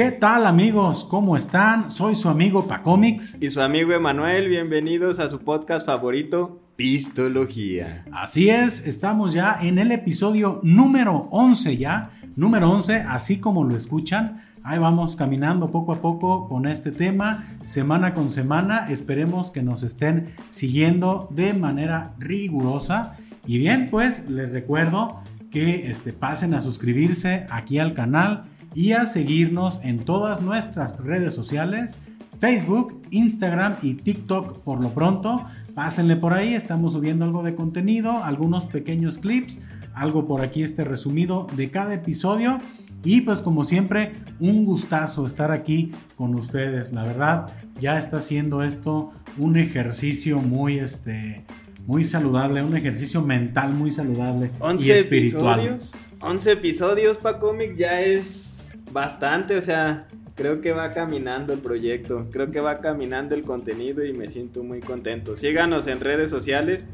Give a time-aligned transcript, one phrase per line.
[0.00, 1.04] ¿Qué tal amigos?
[1.04, 1.90] ¿Cómo están?
[1.90, 3.36] Soy su amigo Pacomics.
[3.38, 8.06] Y su amigo Emanuel, bienvenidos a su podcast favorito, Pistología.
[8.10, 13.76] Así es, estamos ya en el episodio número 11 ya, número 11, así como lo
[13.76, 14.40] escuchan.
[14.62, 18.86] Ahí vamos caminando poco a poco con este tema, semana con semana.
[18.88, 23.18] Esperemos que nos estén siguiendo de manera rigurosa.
[23.46, 29.06] Y bien, pues les recuerdo que este, pasen a suscribirse aquí al canal y a
[29.06, 31.98] seguirnos en todas nuestras redes sociales,
[32.38, 35.44] Facebook, Instagram y TikTok por lo pronto.
[35.74, 39.60] Pásenle por ahí, estamos subiendo algo de contenido, algunos pequeños clips,
[39.94, 42.58] algo por aquí este resumido de cada episodio.
[43.02, 46.92] Y pues como siempre, un gustazo estar aquí con ustedes.
[46.92, 47.46] La verdad,
[47.80, 51.44] ya está siendo esto un ejercicio muy, este,
[51.86, 55.60] muy saludable, un ejercicio mental muy saludable 11 y espiritual.
[55.60, 58.49] Episodios, 11 episodios para cómic ya es
[58.92, 64.04] bastante, o sea, creo que va caminando el proyecto, creo que va caminando el contenido
[64.04, 65.36] y me siento muy contento.
[65.36, 66.86] Síganos en redes sociales.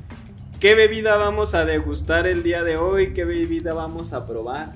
[0.61, 3.13] ¿Qué bebida vamos a degustar el día de hoy?
[3.13, 4.73] ¿Qué bebida vamos a probar?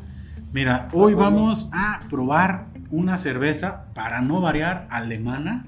[0.52, 5.64] Mira, hoy vamos a probar una cerveza, para no variar, alemana.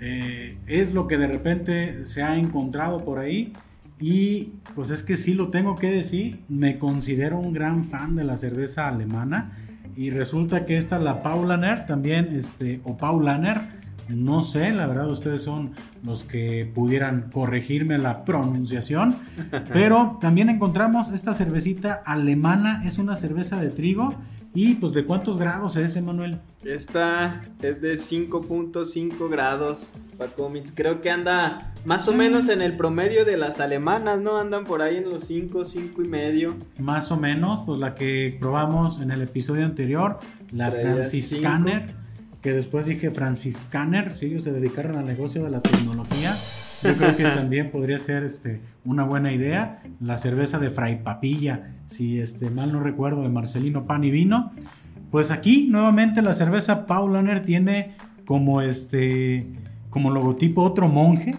[0.00, 3.52] Eh, es lo que de repente se ha encontrado por ahí.
[3.98, 8.24] Y pues es que sí lo tengo que decir, me considero un gran fan de
[8.24, 9.52] la cerveza alemana.
[9.96, 13.60] Y resulta que esta, la Paulaner, también, este, o Paulaner,
[14.08, 15.72] no sé, la verdad ustedes son
[16.04, 19.16] los que pudieran corregirme la pronunciación,
[19.72, 24.14] pero también encontramos esta cervecita alemana, es una cerveza de trigo
[24.54, 26.38] y pues de cuántos grados es, Emanuel?
[26.64, 30.72] Esta es de 5.5 grados, Pacomitz.
[30.74, 34.38] Creo que anda más o menos en el promedio de las alemanas, ¿no?
[34.38, 36.56] Andan por ahí en los 5, 5 y medio.
[36.78, 40.18] Más o menos, pues la que probamos en el episodio anterior,
[40.52, 42.06] la Franciscaner
[42.46, 46.32] que después dije franciscaner, sí, ellos se dedicaron al negocio de la tecnología.
[46.80, 49.82] Yo creo que también podría ser este, una buena idea.
[50.00, 54.52] La cerveza de Fray Papilla, si este, mal no recuerdo, de Marcelino Pan y Vino.
[55.10, 59.48] Pues aquí nuevamente la cerveza Paulaner tiene como este
[59.90, 61.36] como logotipo otro monje,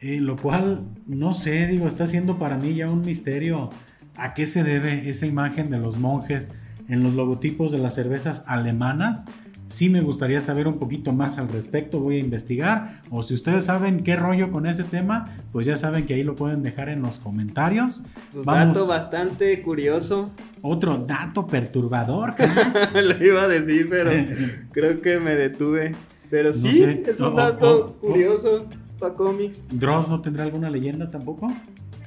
[0.00, 3.70] eh, lo cual no sé, digo, está siendo para mí ya un misterio
[4.16, 6.52] a qué se debe esa imagen de los monjes
[6.88, 9.26] en los logotipos de las cervezas alemanas.
[9.68, 13.02] Sí me gustaría saber un poquito más al respecto, voy a investigar.
[13.08, 16.34] O si ustedes saben qué rollo con ese tema, pues ya saben que ahí lo
[16.34, 18.02] pueden dejar en los comentarios.
[18.34, 20.32] Un dato bastante curioso.
[20.60, 22.34] Otro dato perturbador.
[22.94, 24.10] lo iba a decir, pero
[24.72, 25.94] creo que me detuve.
[26.30, 28.66] Pero sí, es un dato curioso
[28.98, 29.64] para cómics.
[29.70, 31.52] ¿Dross no tendrá alguna leyenda tampoco?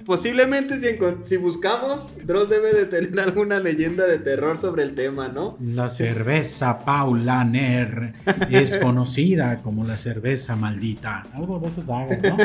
[0.05, 5.29] posiblemente si, si, buscamos, Dross debe de tener alguna leyenda de terror sobre el tema,
[5.29, 5.57] ¿no?
[5.59, 8.13] La cerveza Paulaner
[8.49, 11.25] es conocida como la cerveza maldita.
[11.33, 12.37] Algo de esas dagas, ¿no?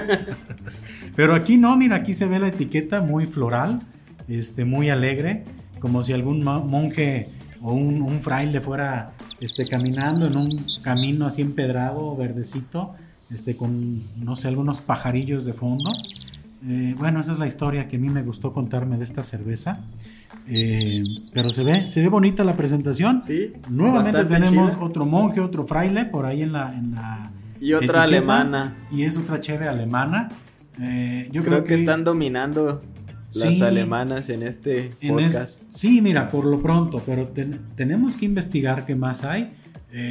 [1.16, 3.80] Pero aquí no, mira, aquí se ve la etiqueta muy floral,
[4.28, 5.44] este, muy alegre,
[5.80, 7.28] como si algún monje
[7.62, 12.94] o un, fraile fuera este, caminando en un camino así empedrado, verdecito,
[13.30, 15.90] este, con, no sé, algunos pajarillos de fondo.
[16.66, 19.80] Eh, bueno, esa es la historia que a mí me gustó contarme de esta cerveza.
[20.52, 21.02] Eh,
[21.32, 23.22] pero se ve, se ve bonita la presentación.
[23.22, 23.52] Sí.
[23.68, 26.74] Nuevamente tenemos otro monje, otro fraile por ahí en la.
[26.74, 27.30] En la
[27.60, 28.76] y otra alemana.
[28.90, 30.28] Y es otra cheve alemana.
[30.80, 32.80] Eh, yo creo, que, están dominando
[33.34, 35.62] las alemanas en este podcast.
[35.68, 37.28] sí, mira, por lo pronto, pero
[37.74, 39.54] tenemos que investigar qué más hay.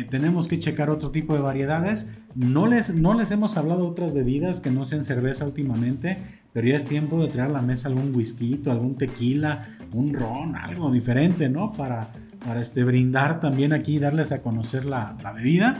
[0.09, 2.07] tenemos que checar otro tipo de variedades.
[2.35, 6.17] No les, no les hemos hablado de otras bebidas que no sean cerveza últimamente,
[6.53, 10.55] pero ya es tiempo de traer a la mesa algún whisky, algún tequila, un ron,
[10.55, 11.71] algo diferente, ¿no?
[11.73, 12.09] Para,
[12.45, 15.77] para este, brindar también aquí, darles a conocer la, bebida.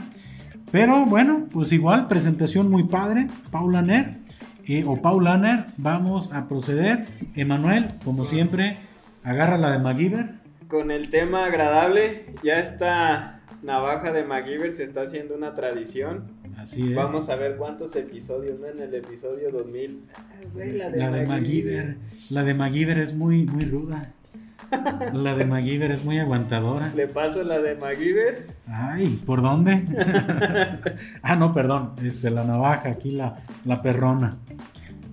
[0.70, 4.18] Pero bueno, pues igual, presentación muy padre, Paulaner
[4.68, 7.06] eh, o Paulaner, vamos a proceder.
[7.34, 8.78] Emanuel, como siempre,
[9.24, 10.34] agarra la de MacGyver.
[10.68, 16.88] Con el tema agradable, ya esta navaja de MacGyver se está haciendo una tradición Así
[16.88, 16.94] es.
[16.94, 18.66] Vamos a ver cuántos episodios, ¿no?
[18.66, 20.02] En el episodio 2000.
[20.76, 21.10] la de, la
[22.30, 24.12] La de MacGyver es muy, muy ruda.
[25.12, 26.92] La de MacGyver es muy aguantadora.
[26.94, 28.46] ¿Le paso la de MacGyver?
[28.66, 29.84] Ay, ¿por dónde?
[31.22, 31.92] ah, no, perdón.
[32.02, 34.36] Este, la navaja, aquí la, la perrona.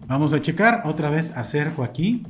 [0.07, 0.81] Vamos a checar.
[0.85, 2.23] Otra vez acerco aquí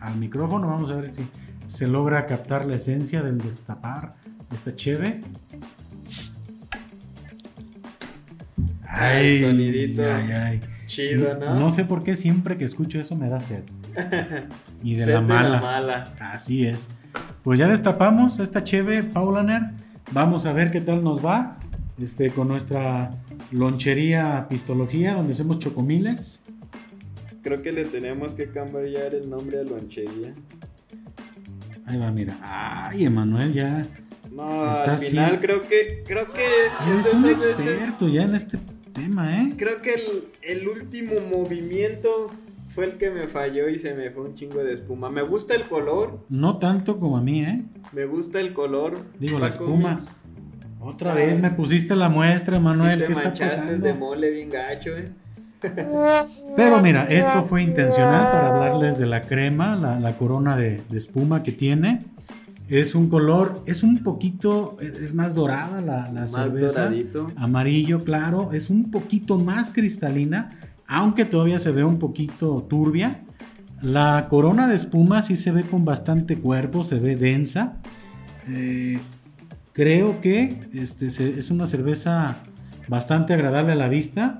[0.00, 0.68] al micrófono.
[0.68, 1.26] Vamos a ver si
[1.66, 4.14] se logra captar la esencia del destapar
[4.52, 5.22] esta cheve.
[8.86, 10.02] Ay, sonidito.
[10.86, 11.54] Chido, ¿no?
[11.54, 13.64] No sé por qué siempre que escucho eso me da sed.
[14.82, 15.60] Y de, la, mala.
[15.60, 16.14] mala.
[16.20, 16.90] Así es.
[17.42, 19.62] Pues ya destapamos esta cheve Paulaner.
[20.12, 21.58] Vamos a ver qué tal nos va
[22.00, 23.10] este, con nuestra
[23.50, 26.40] lonchería Pistología, donde hacemos chocomiles.
[27.42, 30.32] Creo que le tenemos que cambiar el nombre a lonchería.
[31.86, 32.38] Ahí va, mira.
[32.42, 33.84] Ay, Emanuel, ya.
[34.30, 36.04] No, al final creo que.
[36.06, 36.44] Creo que.
[37.00, 38.58] Es un experto ya en este
[38.92, 39.54] tema, ¿eh?
[39.56, 42.30] Creo que el, el último movimiento
[42.74, 45.10] fue el que me falló y se me fue un chingo de espuma.
[45.10, 46.24] Me gusta el color.
[46.28, 47.62] No tanto como a mí, ¿eh?
[47.92, 48.98] Me gusta el color.
[49.18, 49.98] Digo, la espuma.
[50.80, 53.00] Otra vez me pusiste la muestra, Manuel.
[53.00, 53.84] Sí ¿Qué está pasando?
[53.84, 55.10] de mole bien gacho, ¿eh?
[56.56, 61.52] Pero mira, esto fue intencional para hablarles de la crema, la, corona de, espuma que
[61.52, 62.02] tiene.
[62.68, 66.84] Es un color, es un poquito, es más dorada la, la más cerveza.
[66.84, 67.30] Doradito.
[67.36, 68.50] Amarillo, claro.
[68.52, 70.50] Es un poquito más cristalina
[70.92, 73.22] aunque todavía se ve un poquito turbia.
[73.80, 77.78] La corona de espuma sí se ve con bastante cuerpo, se ve densa.
[78.46, 79.00] Eh,
[79.72, 82.36] creo que este, es una cerveza
[82.88, 84.38] bastante agradable a la vista.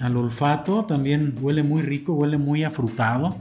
[0.00, 3.34] Al olfato también huele muy rico, huele muy afrutado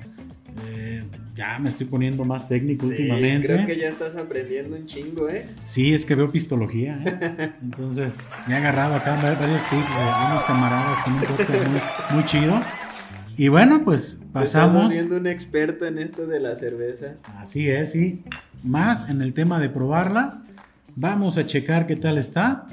[1.36, 3.48] ya me estoy poniendo más técnico últimamente.
[3.48, 5.48] Creo que ya estás aprendiendo un chingo, ¿eh?
[5.66, 7.52] Sí, es que veo pistología, ¿eh?
[7.62, 12.62] Entonces, me he agarrado acá varios tips de unos camaradas con un podcast muy, chido.
[13.36, 14.84] Y bueno, pues pasamos.
[14.84, 17.22] Estás viendo un experto en esto de las cervezas.
[17.38, 18.24] Así es, sí.
[18.62, 20.42] Más en el tema de probarlas.
[20.96, 22.68] Vamos a checar qué tal está.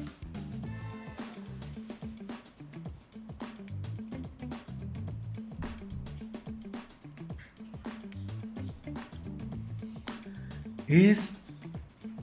[10.90, 11.34] Es.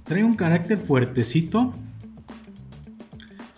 [0.04, 1.74] Trae un carácter fuertecito.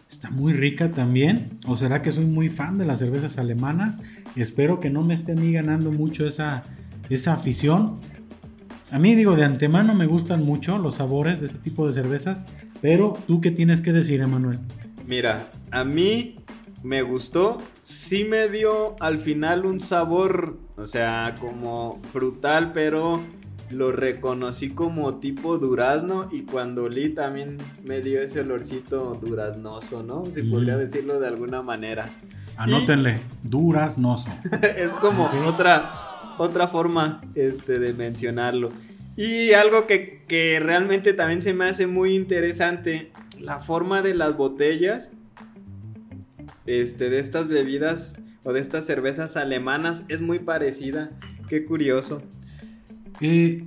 [0.10, 1.60] Está muy rica también.
[1.68, 4.02] O será que soy muy fan de las cervezas alemanas.
[4.36, 6.64] Espero que no me esté ni ganando mucho esa,
[7.10, 8.00] esa afición.
[8.92, 12.46] A mí digo, de antemano me gustan mucho los sabores de este tipo de cervezas.
[12.82, 14.60] Pero tú qué tienes que decir, Emanuel.
[15.06, 16.36] Mira, a mí
[16.84, 17.60] me gustó.
[17.82, 23.20] Sí me dio al final un sabor, o sea, como frutal, pero
[23.72, 30.26] lo reconocí como tipo durazno y cuando olí también me dio ese olorcito duraznoso, ¿no?
[30.26, 30.80] Si podría mm.
[30.80, 32.10] decirlo de alguna manera.
[32.58, 34.32] Anótenle, duraznoso.
[34.78, 35.92] es como otra,
[36.38, 38.70] otra forma este, de mencionarlo.
[39.16, 44.36] Y algo que, que realmente también se me hace muy interesante, la forma de las
[44.36, 45.12] botellas
[46.66, 51.12] este, de estas bebidas o de estas cervezas alemanas es muy parecida.
[51.48, 52.22] Qué curioso.
[53.22, 53.66] Eh,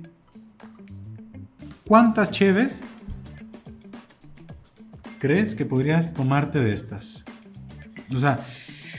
[1.85, 2.81] ¿Cuántas cheves
[5.19, 7.23] crees que podrías tomarte de estas?
[8.13, 8.39] O sea,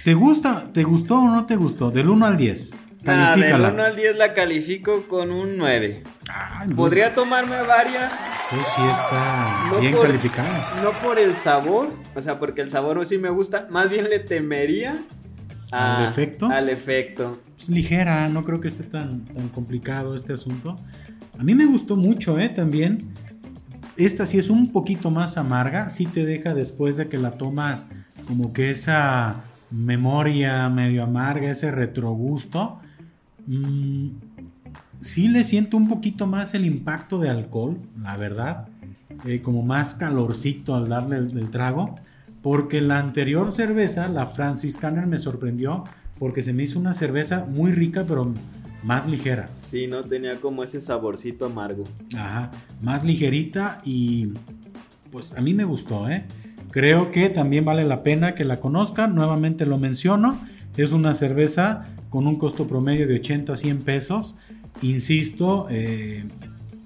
[0.04, 1.90] ¿te gusta, te gustó o no te gustó?
[1.90, 2.70] Del 1 al 10.
[3.02, 6.02] Nah, del 1 al 10 la califico con un 9.
[6.30, 8.12] Ah, Podría tomarme varias.
[8.50, 10.80] Pues sí está bien calificada.
[10.82, 14.20] No por el sabor, o sea, porque el sabor sí me gusta, más bien le
[14.20, 14.98] temería
[15.74, 16.46] ¿Al efecto?
[16.46, 17.38] Al efecto.
[17.64, 20.76] Pues ligera, no creo que esté tan, tan complicado este asunto.
[21.38, 22.50] A mí me gustó mucho, ¿eh?
[22.50, 23.08] También.
[23.96, 27.86] Esta sí es un poquito más amarga, sí te deja después de que la tomas
[28.28, 32.80] como que esa memoria medio amarga, ese retrogusto.
[33.46, 34.08] Mm,
[35.00, 38.68] sí le siento un poquito más el impacto de alcohol, la verdad.
[39.24, 41.94] Eh, como más calorcito al darle el trago.
[42.42, 45.84] Porque la anterior cerveza, la Franciscaner, me sorprendió
[46.18, 48.32] porque se me hizo una cerveza muy rica, pero
[48.82, 49.48] más ligera.
[49.58, 51.84] Sí, no tenía como ese saborcito amargo.
[52.16, 52.50] Ajá,
[52.82, 54.28] más ligerita y
[55.10, 56.24] pues a mí me gustó, ¿eh?
[56.70, 59.14] Creo que también vale la pena que la conozcan.
[59.14, 60.40] Nuevamente lo menciono.
[60.76, 64.34] Es una cerveza con un costo promedio de 80 a 100 pesos.
[64.82, 66.24] Insisto, eh,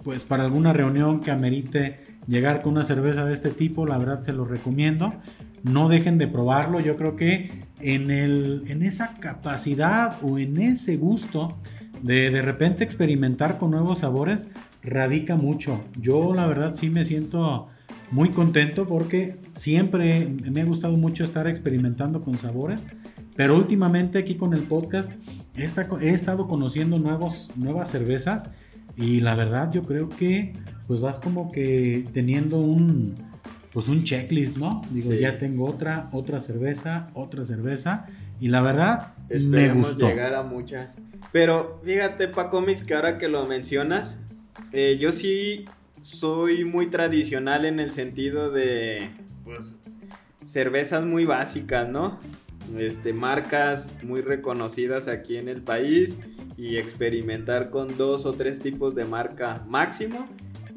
[0.04, 4.20] pues para alguna reunión que amerite llegar con una cerveza de este tipo, la verdad
[4.20, 5.14] se lo recomiendo
[5.62, 6.80] no dejen de probarlo.
[6.80, 11.56] Yo creo que en, el, en esa capacidad o en ese gusto
[12.02, 14.48] de de repente experimentar con nuevos sabores
[14.82, 15.80] radica mucho.
[16.00, 17.68] Yo la verdad sí me siento
[18.10, 22.90] muy contento porque siempre me ha gustado mucho estar experimentando con sabores,
[23.36, 25.12] pero últimamente aquí con el podcast
[25.56, 28.50] he, estado conociendo nuevos, nuevas cervezas
[28.96, 30.54] y la verdad yo creo que
[30.86, 33.14] pues vas como que teniendo un,
[33.78, 34.82] pues un checklist, ¿no?
[34.90, 38.06] Digo, ya tengo otra, otra cerveza, otra cerveza.
[38.40, 40.08] Y la verdad, me gustó.
[40.08, 40.96] llegar a muchas.
[41.30, 44.18] Pero fíjate, Paco Mis, que ahora que lo mencionas,
[44.72, 45.66] eh, yo sí
[46.02, 49.10] soy muy tradicional en el sentido de,
[49.44, 49.78] pues,
[50.44, 52.18] cervezas muy básicas, ¿no?
[52.76, 56.18] Este, marcas muy reconocidas aquí en el país
[56.56, 60.28] y experimentar con dos o tres tipos de marca máximo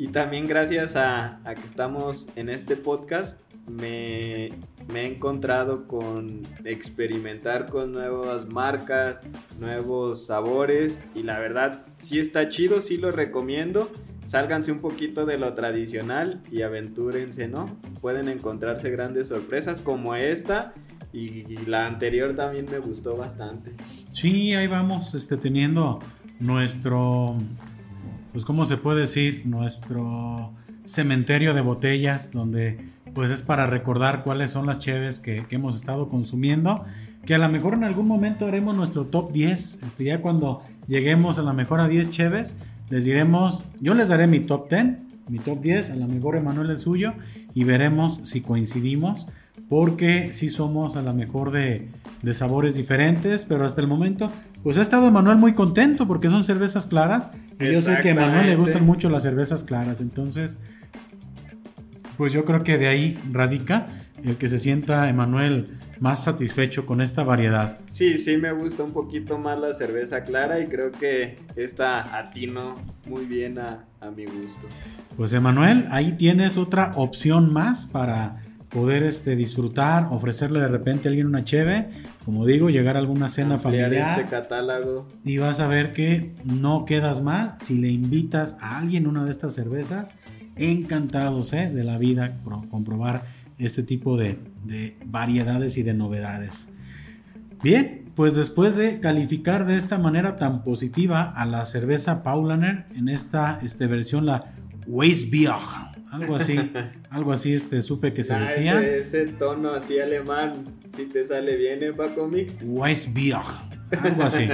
[0.02, 3.40] Y también gracias a, que estamos en este podcast,
[3.70, 9.20] me, he encontrado con experimentar con nuevas marcas,
[9.60, 13.92] nuevos sabores y la verdad sí está chido, sí lo recomiendo.
[14.26, 17.78] Sálganse un poquito de lo tradicional y aventúrense, ¿no?
[18.02, 20.74] Pueden encontrarse grandes sorpresas como esta
[21.14, 23.76] y, la anterior también me gustó bastante.
[24.10, 26.00] Sí, ahí vamos, este, teniendo
[26.40, 27.38] nuestro,
[28.32, 29.44] pues, ¿cómo se puede decir?
[29.46, 30.54] Nuestro
[30.86, 32.80] cementerio de botellas, donde
[33.14, 36.86] pues es para recordar cuáles son las cheves que, hemos estado consumiendo.
[37.26, 39.84] Que a lo mejor en algún momento haremos nuestro top 10.
[39.84, 42.56] Este, ya cuando lleguemos a lo mejor a 10 cheves,
[42.90, 44.98] les diremos, yo les daré mi top 10,
[45.30, 47.14] mi top 10, a lo mejor Emanuel el suyo,
[47.54, 49.28] y veremos si coincidimos
[49.72, 51.88] porque sí somos a lo mejor de,
[52.34, 54.30] sabores diferentes, pero hasta el momento,
[54.64, 57.32] pues ha estado Emanuel muy contento porque son cervezas claras.
[57.60, 60.60] Y yo sé que a Emanuel le gustan mucho las cervezas claras, entonces,
[62.18, 63.88] pues yo creo que de ahí radica
[64.24, 67.78] el que se sienta Emanuel más satisfecho con esta variedad.
[67.90, 72.76] Sí, sí me gusta un poquito más la cerveza clara y creo que esta atino
[73.08, 74.68] muy bien a, a mi gusto.
[75.16, 81.10] Pues Emanuel, ahí tienes otra opción más para poder este, disfrutar, ofrecerle de repente a
[81.10, 81.90] alguien una cheve,
[82.26, 83.94] como digo, llegar a alguna cena familiar.
[83.94, 85.08] este catálogo.
[85.24, 89.32] Y vas a ver que no quedas mal si le invitas a alguien una de
[89.32, 90.14] estas cervezas.
[90.56, 91.72] Encantados ¿eh?
[91.74, 92.34] de la vida
[92.70, 93.24] comprobar
[93.58, 96.70] este tipo de, de variedades y de novedades.
[97.64, 103.08] Bien, pues después de calificar de esta manera tan positiva a la cerveza Paulaner en
[103.08, 104.52] esta este, versión, la
[104.88, 105.54] Weissbier
[106.12, 106.58] algo así,
[107.10, 108.82] algo así, este, supe que se ah, decía.
[108.82, 112.58] Ese, tono así alemán, si te sale bien en Paco Mix.
[112.62, 113.38] Weissbier,
[114.04, 114.48] algo así.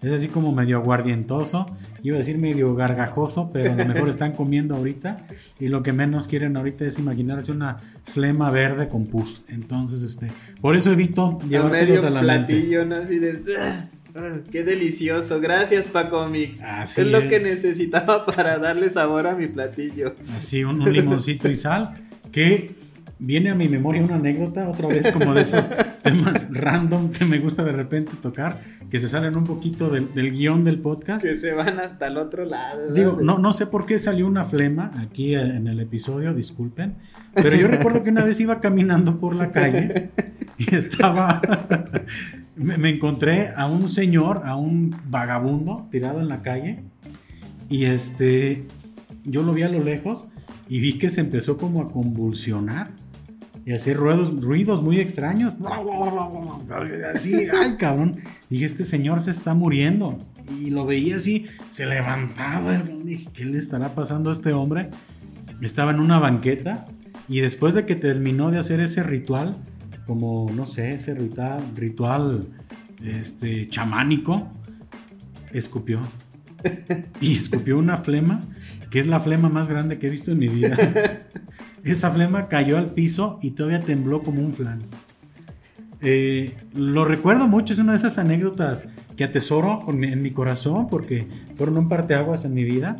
[0.00, 1.66] es así como medio aguardientoso,
[2.04, 5.16] iba a decir medio gargajoso, pero a lo mejor están comiendo ahorita
[5.58, 9.42] y lo que menos quieren ahorita es imaginarse una flema verde con pus.
[9.48, 10.30] Entonces, este,
[10.60, 12.94] por eso evito llevárselos a, la platillo, ¿no?
[12.94, 13.42] Así de...
[14.50, 16.60] Qué delicioso, gracias Paco Mix.
[16.96, 20.14] es lo que necesitaba para darle sabor a mi platillo.
[20.36, 21.94] Así, un, limoncito y sal.
[22.30, 22.70] Que
[23.18, 25.70] viene a mi memoria una anécdota, otra vez como de esos
[26.02, 30.64] temas random que me gusta de repente tocar, que se salen un poquito del, guion
[30.64, 31.24] del podcast.
[31.24, 32.92] Que se van hasta el otro lado.
[32.92, 36.96] Digo, no, no sé por qué salió una flema aquí en el episodio, disculpen,
[37.34, 40.10] pero yo recuerdo que una vez iba caminando por la calle
[40.58, 41.40] y estaba
[42.56, 46.80] me, encontré a un señor, a un vagabundo tirado en la calle
[47.68, 48.66] y este,
[49.24, 50.28] yo lo vi a lo lejos
[50.68, 52.90] y vi que se empezó como a convulsionar
[53.64, 55.54] y hacer ruidos, ruidos muy extraños.
[57.14, 58.16] Así, ay cabrón.
[58.50, 60.18] Dije, este señor se está muriendo.
[60.60, 62.82] Y lo veía así, se levantaba.
[62.82, 64.90] Dije, ¿qué le estará pasando a este hombre?
[65.60, 66.86] Estaba en una banqueta
[67.28, 69.56] y después de que terminó de hacer ese ritual,
[70.06, 72.46] como, no sé, ese ritual, ritual
[73.04, 74.48] este, chamánico,
[75.52, 76.00] escupió.
[77.20, 78.42] Y escupió una flema,
[78.90, 80.76] que es la flema más grande que he visto en mi vida.
[81.84, 84.80] Esa flema cayó al piso y todavía tembló como un flan.
[86.00, 91.26] Eh, lo recuerdo mucho, es una de esas anécdotas que atesoro en mi corazón porque
[91.56, 92.96] fueron un parteaguas en mi vida.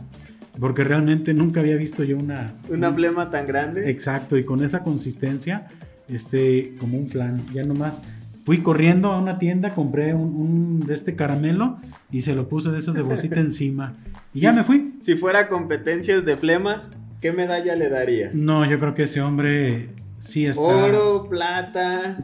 [0.61, 2.55] Porque realmente nunca había visto yo una...
[2.69, 3.89] Una flema tan grande.
[3.89, 5.67] Exacto, y con esa consistencia
[6.09, 7.43] este, como un flan.
[7.53, 8.03] Ya nomás
[8.45, 11.79] fui corriendo a una tienda, compré un, de este caramelo
[12.11, 13.95] y se lo puse de esos de bolsita encima.
[14.35, 14.95] Y ya me fui.
[15.01, 16.91] Si fuera competencias de flemas,
[17.21, 18.31] ¿qué medalla le daría?
[18.35, 20.63] No, yo creo que ese hombre sí está.
[20.63, 22.19] Oro, plata,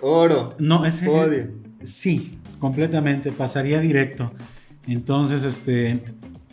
[0.00, 0.54] oro.
[0.58, 1.08] No, ese.
[1.08, 1.48] Odio.
[1.82, 3.32] Sí, completamente.
[3.32, 4.32] Pasaría directo.
[4.86, 6.00] Entonces, este.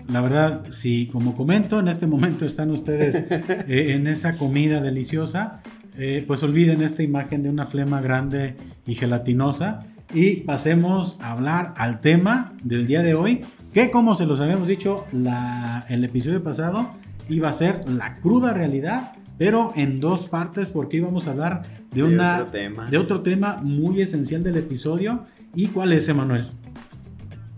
[0.09, 5.61] La verdad, si como comento, en este momento están ustedes eh, en esa comida deliciosa,
[5.97, 8.55] eh, pues olviden esta imagen de una flema grande
[8.85, 9.81] y gelatinosa
[10.13, 13.41] y pasemos a hablar al tema del día de hoy,
[13.73, 16.91] que como se los habíamos dicho la, el episodio pasado,
[17.29, 22.03] iba a ser la cruda realidad, pero en dos partes porque íbamos a hablar de,
[22.03, 22.89] una, otro tema.
[22.89, 25.25] de otro tema muy esencial del episodio.
[25.55, 26.47] ¿Y cuál es, Emanuel?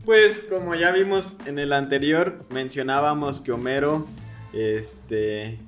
[0.05, 4.05] Pues como ya vimos en el anterior, mencionábamos que Homero
[4.53, 5.59] este,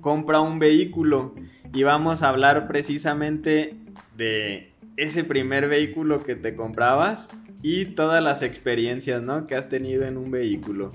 [0.00, 1.34] compra un vehículo
[1.72, 3.76] y vamos a hablar precisamente
[4.16, 7.30] de ese primer vehículo que te comprabas
[7.62, 9.46] y todas las experiencias ¿no?
[9.46, 10.92] que has tenido en un vehículo.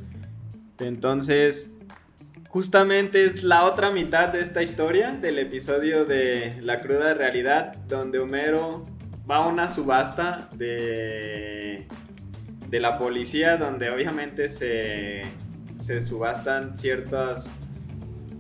[0.80, 1.70] Entonces,
[2.50, 8.20] justamente es la otra mitad de esta historia del episodio de La cruda realidad, donde
[8.20, 8.84] Homero
[9.30, 11.88] va a una subasta de,
[12.70, 15.24] de la policía, donde obviamente se
[15.78, 17.52] se subastan ciertos,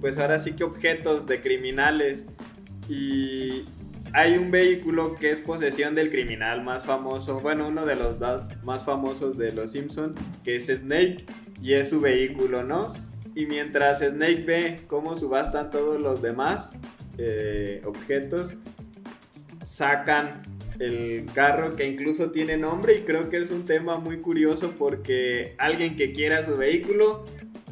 [0.05, 2.27] pues ahora sí que objetos de criminales.
[2.87, 3.65] Y
[4.13, 8.17] hay un vehículo que es posesión del criminal más famoso, bueno, uno de los
[8.63, 11.25] más famosos de los Simpsons, que es Snake,
[11.59, 12.93] y es su vehículo, ¿no?
[13.33, 16.77] Y mientras Snake ve cómo subastan todos los demás
[17.17, 18.53] eh, objetos,
[19.63, 20.43] sacan
[20.77, 25.55] el carro que incluso tiene nombre y creo que es un tema muy curioso porque
[25.57, 27.25] alguien que quiera su vehículo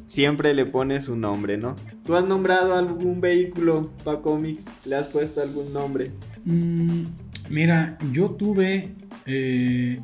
[0.08, 1.76] siempre le pone su nombre, ¿no?
[2.06, 4.66] ¿Tú has nombrado algún vehículo para cómics?
[4.86, 6.12] ¿Le has puesto algún nombre?
[6.44, 7.04] Mm,
[7.50, 8.90] mira, yo tuve
[9.26, 10.00] eh,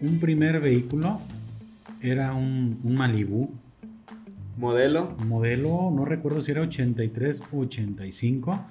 [0.00, 1.20] un primer vehículo,
[2.00, 3.50] era un, un Malibu.
[4.56, 5.16] ¿Modelo?
[5.26, 8.66] Modelo, no recuerdo si era 83 o 85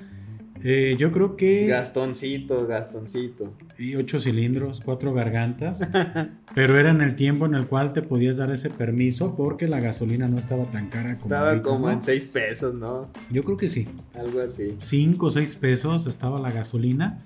[0.66, 1.68] eh, yo creo que.
[1.68, 3.54] Gastoncito, Gastoncito.
[3.78, 5.88] Y ocho cilindros, cuatro gargantas.
[6.56, 9.82] pero era en el tiempo en el cual te podías dar ese permiso porque la
[9.82, 11.36] gasolina no estaba tan cara como.
[11.36, 13.10] Estaba como en seis pesos, ¿no?
[13.30, 13.90] Yo creo que sí.
[14.16, 14.78] Algo así.
[14.80, 17.22] Cinco o seis pesos estaba la gasolina.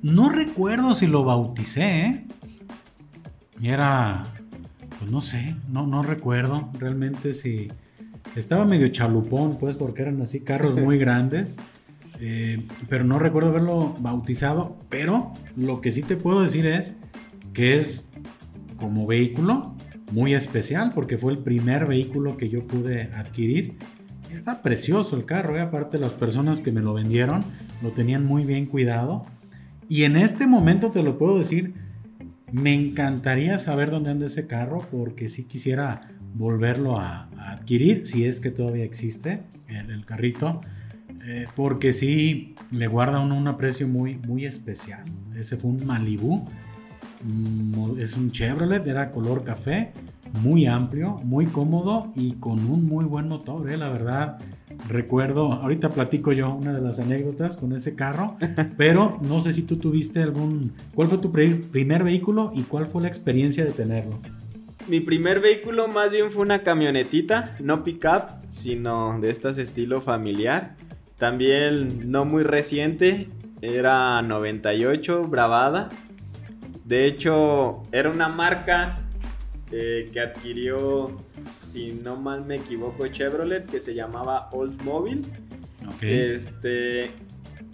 [0.00, 2.24] No recuerdo si lo bauticé, ¿eh?
[3.62, 4.22] Era.
[4.98, 7.68] Pues no sé, no, no recuerdo realmente si.
[8.34, 11.58] Estaba medio chalupón, pues, porque eran así carros muy grandes.
[12.20, 14.76] Eh, pero no recuerdo haberlo bautizado.
[14.88, 16.96] Pero lo que sí te puedo decir es
[17.52, 18.10] que es
[18.76, 19.74] como vehículo
[20.12, 23.76] muy especial porque fue el primer vehículo que yo pude adquirir.
[24.32, 25.60] Está precioso el carro, ¿eh?
[25.60, 27.40] aparte las personas que me lo vendieron
[27.82, 29.26] lo tenían muy bien cuidado.
[29.88, 31.74] Y en este momento te lo puedo decir,
[32.52, 38.38] me encantaría saber dónde anda ese carro porque sí quisiera volverlo a, adquirir, si es
[38.38, 40.60] que todavía existe el carrito.
[41.32, 45.04] Eh, porque sí le guarda uno un aprecio muy, muy especial.
[45.36, 46.44] Ese fue un Malibu.
[47.22, 49.92] Mm, es un Chevrolet, era color café,
[50.42, 54.38] muy amplio, muy cómodo y con un muy buen motor, eh, la verdad.
[54.88, 58.36] Recuerdo, ahorita platico yo una de las anécdotas con ese carro,
[58.76, 60.72] pero no sé si tú tuviste algún...
[60.96, 64.18] ¿Cuál fue tu primer vehículo y cuál fue la experiencia de tenerlo?
[64.88, 70.74] Mi primer vehículo más bien fue una camionetita, no pickup, sino de estas estilo familiar
[71.20, 73.28] también no muy reciente,
[73.60, 75.90] era 98, Bravada.
[76.86, 79.02] De hecho, era una marca
[79.70, 81.14] eh, que adquirió,
[81.52, 85.20] si no mal me equivoco, Chevrolet, que se llamaba Oldsmobile.
[86.00, 87.10] Este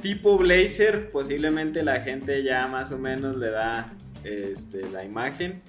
[0.03, 3.93] tipo Blazer, posiblemente la gente ya más o menos le da
[4.25, 5.63] este, la imagen.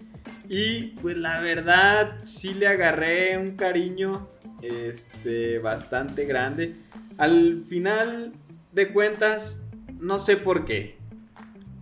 [0.50, 4.30] Y pues la verdad sí le agarré un cariño
[4.64, 6.76] este, bastante grande
[7.18, 8.34] al final
[8.72, 9.62] de cuentas,
[10.00, 10.98] no sé por qué,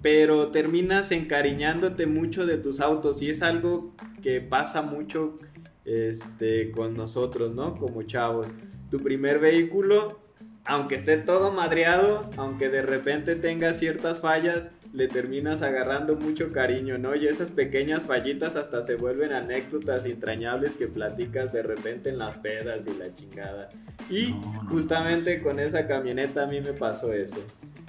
[0.02, 5.36] pero terminas encariñándote mucho de tus autos y es algo que pasa mucho
[5.84, 7.76] este, con nosotros, ¿no?
[7.78, 8.48] Como chavos.
[8.89, 10.19] Tu primer vehículo,
[10.63, 16.97] aunque esté todo madreado, aunque de repente tenga ciertas fallas, le terminas agarrando mucho cariño,
[16.97, 17.15] ¿no?
[17.15, 22.38] Y esas pequeñas fallitas hasta se vuelven anécdotas entrañables que platicas de repente en las
[22.38, 23.69] pedas y la chingada.
[24.10, 24.34] Y
[24.69, 27.43] justamente con esa camioneta a mí me pasó eso.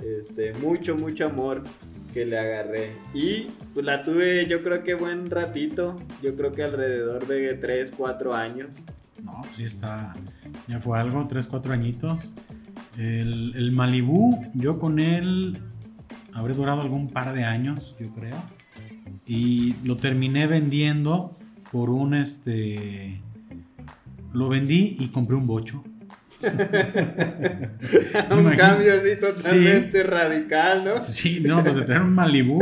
[0.05, 1.62] Este, mucho, mucho amor
[2.12, 2.92] que le agarré.
[3.14, 7.92] Y pues la tuve yo creo que buen ratito, yo creo que alrededor de 3,
[7.97, 8.79] 4 años.
[9.23, 10.14] No, sí está,
[10.66, 12.35] ya fue algo, 3, 4 añitos.
[12.99, 15.61] El, el Malibu, yo con él
[16.37, 18.37] habré durado algún par de años, yo creo.
[19.27, 21.37] Y lo terminé vendiendo
[21.72, 23.20] por un este.
[24.33, 25.83] Lo vendí y compré un bocho.
[26.42, 26.51] un
[28.57, 31.03] cambio así totalmente radical, ¿no?
[31.03, 32.59] Sí, no, pues de tener un Malibu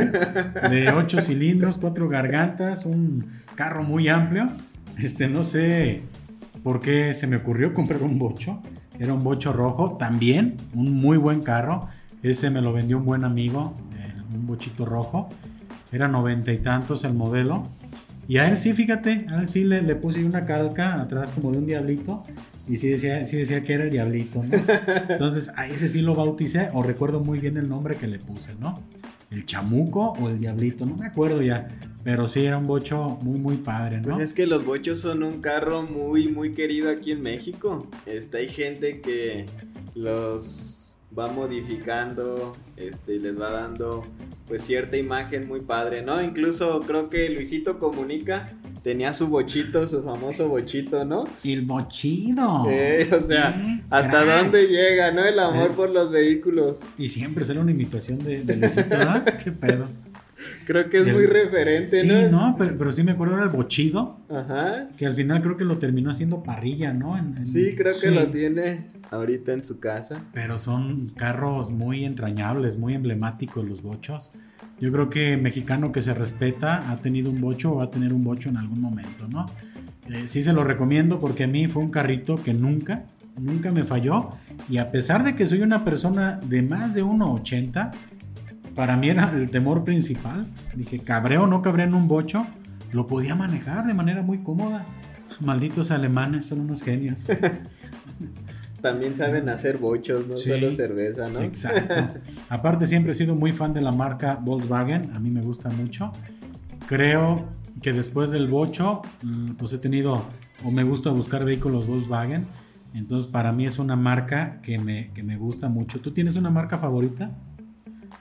[0.70, 4.46] de 8 cilindros, 4 gargantas, un carro muy amplio.
[4.96, 6.02] Este, no sé
[6.62, 8.62] por qué se me ocurrió comprar un bocho.
[8.98, 11.88] Era un bocho rojo, también un muy buen carro.
[12.24, 13.74] Ese me lo vendió un buen amigo,
[14.34, 15.28] un bochito rojo.
[15.92, 17.68] Era noventa y tantos el modelo.
[18.26, 21.52] Y a él sí, fíjate, a él sí le, le, puse una calca atrás como
[21.52, 22.24] de un diablito.
[22.66, 24.56] Y sí decía, sí decía que era el diablito, ¿no?
[25.10, 28.54] Entonces a ese sí lo bauticé, o recuerdo muy bien el nombre que le puse,
[28.58, 28.82] ¿no?
[29.30, 31.68] El chamuco o el diablito, no me acuerdo ya.
[32.04, 34.14] Pero sí, era un bocho muy, muy padre, ¿no?
[34.14, 37.87] Pues es que los bochos son un carro muy, muy querido aquí en México.
[38.06, 39.44] Este, hay gente que
[39.94, 40.84] los
[41.16, 44.05] va modificando este, y les va dando
[44.46, 46.22] pues cierta imagen muy padre, ¿no?
[46.22, 51.24] Incluso creo que Luisito Comunica tenía su bochito, su famoso bochito, ¿no?
[51.42, 52.64] El bochito.
[52.68, 53.55] Eh, o sea,
[53.88, 55.24] hasta dónde llega, ¿no?
[55.24, 55.74] El amor eh.
[55.74, 56.81] por los vehículos.
[56.98, 59.24] Y siempre será una invitación de, de Luisito, ¿no?
[59.44, 59.88] ¿Qué pedo?
[60.64, 62.28] Creo que es muy referente, sí, ¿no?
[62.28, 64.18] no, pero, sí me acuerdo era el bochido.
[64.28, 64.88] Ajá.
[64.96, 67.16] Que al final creo que lo terminó haciendo parrilla, ¿no?
[67.42, 70.22] sí, creo que lo tiene ahorita en su casa.
[70.33, 74.30] Pero son carros muy entrañables, muy emblemáticos los bochos.
[74.80, 78.12] Yo creo que mexicano que se respeta ha tenido un bocho o va a tener
[78.12, 79.46] un bocho en algún momento, ¿no?
[80.11, 83.04] Eh, sí se lo recomiendo porque a mí fue un carrito que nunca,
[83.40, 84.30] nunca me falló.
[84.68, 87.92] Y a pesar de que soy una persona de más de 1,80,
[88.74, 90.46] para mí era el temor principal.
[90.74, 92.46] Dije, cabré o no cabré en un bocho,
[92.92, 94.84] lo podía manejar de manera muy cómoda.
[95.40, 97.26] Malditos alemanes, son unos genios.
[98.80, 101.40] También saben hacer bochos, no solo cerveza, ¿no?
[101.40, 102.20] Exacto.
[102.50, 106.12] Aparte, siempre he sido muy fan de la marca Volkswagen, a mí me gusta mucho.
[106.87, 107.48] Creo
[107.80, 110.22] que después del bocho, mm, pues he tenido
[110.64, 112.46] o me gusta buscar vehículos Volkswagen.
[112.94, 116.00] Entonces, para mí es una marca que me, que me gusta mucho.
[116.00, 117.30] ¿Tú tienes una marca favorita?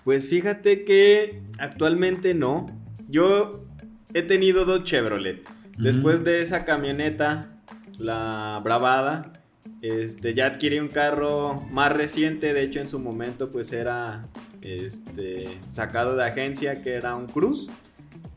[0.03, 2.67] Pues fíjate que actualmente no.
[3.07, 3.65] Yo
[4.13, 5.43] he tenido dos Chevrolet.
[5.77, 7.49] Después de esa camioneta,
[7.97, 9.33] la Bravada,
[9.81, 12.53] este, ya adquirí un carro más reciente.
[12.53, 14.21] De hecho, en su momento, pues era
[14.61, 17.69] este, sacado de agencia, que era un Cruz.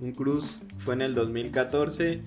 [0.00, 2.22] Un Cruz fue en el 2014.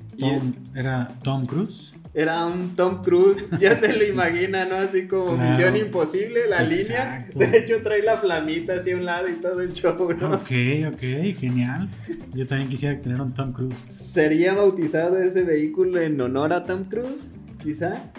[0.76, 1.94] ¿Era Tom Cruise?
[2.20, 4.76] Era un Tom Cruise, ya se lo imagina, ¿no?
[4.76, 7.26] Así como Misión Imposible, la línea.
[7.34, 10.32] De hecho, trae la flamita hacia un lado y todo el show, ¿no?
[10.32, 10.52] Ok,
[10.94, 11.00] ok,
[11.40, 11.88] genial.
[12.34, 13.80] Yo también quisiera tener un Tom Cruise.
[13.80, 17.30] ¿Sería bautizado ese vehículo en honor a Tom Cruise?
[17.64, 18.12] Quizá.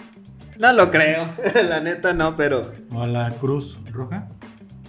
[0.57, 1.29] No lo creo,
[1.69, 2.71] la neta no, pero.
[2.91, 4.27] ¿O la Cruz Roja?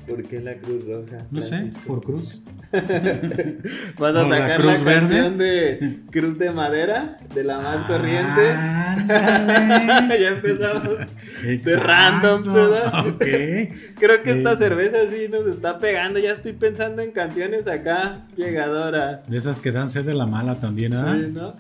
[0.06, 1.26] ¿Por qué la Cruz Roja?
[1.30, 2.42] No sé, por Cruz.
[3.98, 8.40] Vas a sacar la, canción de Cruz de Madera, de la más corriente.
[9.08, 10.98] ya empezamos
[11.42, 12.42] de random,
[13.98, 16.18] Creo que esta cerveza sí nos está pegando.
[16.18, 19.30] Ya estoy pensando en canciones acá llegadoras.
[19.30, 21.16] De esas que dan sed de la mala también, ¿ah?
[21.16, 21.54] Sí, ¿no?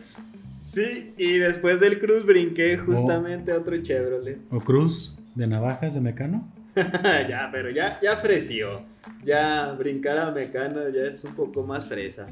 [0.64, 4.38] Sí, y después del Cruz brinqué justamente otro Chevrolet.
[4.50, 6.50] ¿O Cruz de navajas de Mecano?
[7.28, 8.20] ya, pero ya, ya
[9.24, 12.26] ya brincar a Mecano ya es un poco más fresa.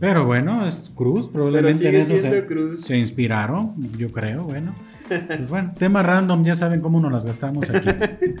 [0.00, 4.74] Pero bueno, es Cruz, probablemente en eso se, se, inspiraron, yo creo, bueno.
[5.06, 7.88] Pues bueno, tema random, ya saben cómo nos las gastamos aquí.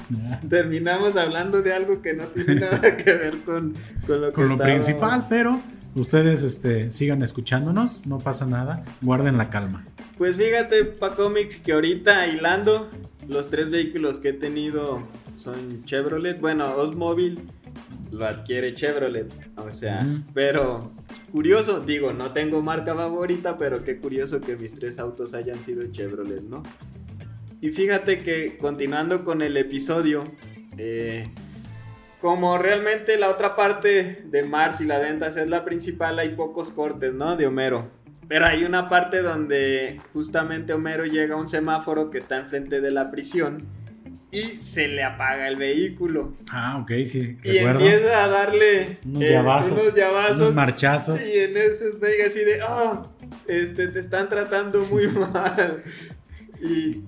[0.48, 3.74] Terminamos hablando de algo que no tiene nada que ver con,
[4.06, 5.60] con lo, con lo principal, pero
[5.94, 9.84] ustedes este, sigan escuchándonos, no pasa nada, guarden la calma.
[10.18, 12.90] Pues fíjate, Pacomics, que ahorita hilando
[13.28, 15.02] los tres vehículos que he tenido
[15.36, 17.40] son Chevrolet, bueno, Oldsmobile
[18.10, 19.32] lo adquiere Chevrolet.
[19.56, 20.92] O sea, pero
[21.32, 25.84] curioso, digo, no tengo marca favorita, pero qué curioso que mis tres autos hayan sido
[25.90, 26.62] Chevrolet, ¿no?
[27.60, 30.24] Y fíjate que continuando con el episodio,
[30.76, 31.30] eh,
[32.20, 36.70] como realmente la otra parte de Mars y las ventas es la principal, hay pocos
[36.70, 37.36] cortes, ¿no?
[37.36, 37.90] De Homero.
[38.28, 42.90] Pero hay una parte donde justamente Homero llega a un semáforo que está enfrente de
[42.90, 43.58] la prisión
[44.34, 46.34] y se le apaga el vehículo.
[46.50, 47.38] Ah, ok, sí.
[47.44, 51.20] Y empieza a darle unos, eh, llavazos, unos, marchazos.
[51.20, 53.08] Y en eso Snake así de, oh,
[53.46, 55.82] este, te están tratando muy mal.
[56.60, 57.02] Y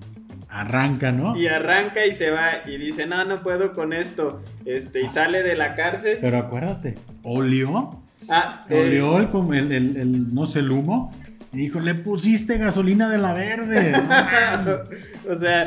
[0.47, 1.35] arranca, ¿no?
[1.37, 4.41] Y arranca y se va y dice, no, no puedo con esto.
[4.65, 6.19] Este, y sale de la cárcel.
[6.21, 8.01] Pero acuérdate, olió.
[8.29, 11.11] Ah, olió eh, el, el, el, no sé, el humo
[11.51, 13.93] dijo, le pusiste gasolina de la verde.
[15.29, 15.65] o sea,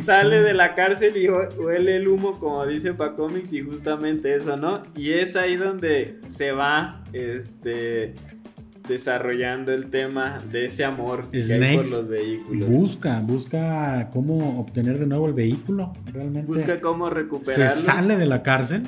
[0.00, 4.82] sale de la cárcel y huele el humo, como dice Pacomics, y justamente eso, ¿no?
[4.96, 8.14] Y es ahí donde se va este
[8.88, 12.68] desarrollando el tema de ese amor que hay por los vehículos.
[12.70, 16.50] Busca, busca cómo obtener de nuevo el vehículo, realmente.
[16.50, 17.68] Busca cómo recuperarlo.
[17.68, 18.84] Se sale de la cárcel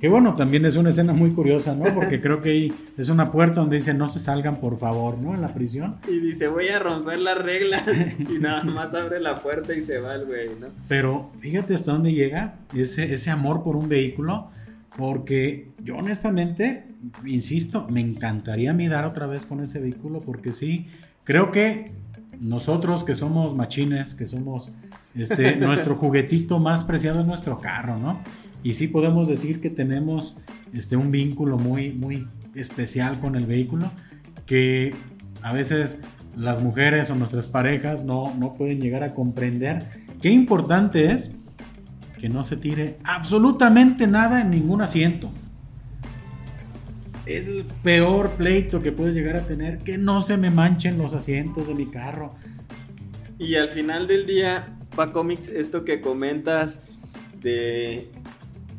[0.00, 1.84] que bueno, también es una escena muy curiosa, ¿no?
[1.94, 5.34] Porque creo que ahí es una puerta donde dice no se salgan por favor, ¿no?
[5.34, 5.96] En la prisión.
[6.08, 7.84] Y dice voy a romper las reglas
[8.18, 10.68] y nada más abre la puerta y se va el güey, ¿no?
[10.88, 14.50] Pero fíjate hasta dónde llega ese, ese amor por un vehículo.
[14.96, 16.84] Porque yo honestamente,
[17.24, 20.88] insisto, me encantaría dar otra vez con ese vehículo porque sí,
[21.24, 21.92] creo que
[22.40, 24.72] nosotros que somos machines, que somos
[25.14, 28.20] este, nuestro juguetito más preciado es nuestro carro, ¿no?
[28.62, 30.38] Y sí podemos decir que tenemos
[30.72, 33.90] este, un vínculo muy, muy especial con el vehículo
[34.46, 34.94] que
[35.42, 36.00] a veces
[36.36, 39.84] las mujeres o nuestras parejas no, no pueden llegar a comprender.
[40.20, 41.30] Qué importante es
[42.18, 45.30] que no se tire absolutamente nada en ningún asiento.
[47.26, 51.14] Es el peor pleito que puedes llegar a tener, que no se me manchen los
[51.14, 52.34] asientos de mi carro.
[53.38, 56.80] Y al final del día, Pacomics, esto que comentas
[57.40, 58.10] de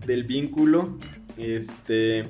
[0.06, 0.98] del vínculo.
[1.38, 2.28] Este.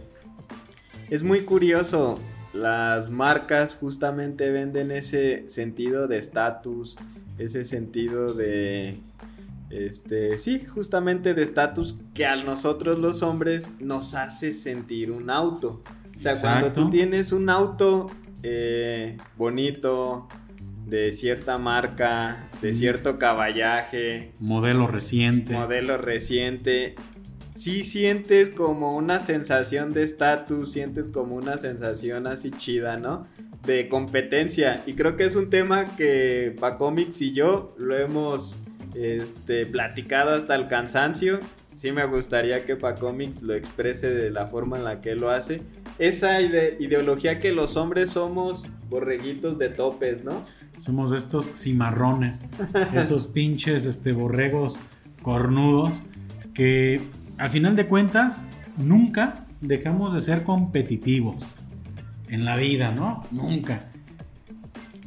[1.10, 2.20] es muy curioso.
[2.54, 6.98] Las marcas justamente venden ese sentido de estatus,
[7.38, 9.00] ese sentido de
[9.72, 15.82] este, sí, justamente de estatus que a nosotros los hombres nos hace sentir un auto.
[16.16, 18.12] O sea, cuando tú tienes un auto
[18.44, 20.28] eh, bonito,
[20.86, 24.34] de cierta marca, de cierto caballaje.
[24.40, 25.54] Modelo reciente.
[25.54, 26.96] Modelo reciente.
[27.56, 33.28] Sí sientes como una sensación de estatus, sientes como una sensación así chida, ¿no?
[33.66, 34.82] De competencia.
[34.86, 38.56] Y creo que es un tema que Pacomics y yo lo hemos
[38.96, 41.40] este, platicado hasta el cansancio.
[41.74, 45.62] Sí me gustaría que Pacomics lo exprese de la forma en la que lo hace.
[46.00, 50.46] Esa ideología que los hombres somos borreguitos de topes, ¿no?
[50.78, 52.44] Somos estos cimarrones,
[52.94, 54.78] esos pinches este, borregos
[55.22, 56.04] cornudos
[56.54, 57.02] que
[57.42, 58.46] al final de cuentas
[58.78, 61.44] nunca dejamos de ser competitivos
[62.30, 63.24] en la vida, ¿no?
[63.32, 63.88] Nunca.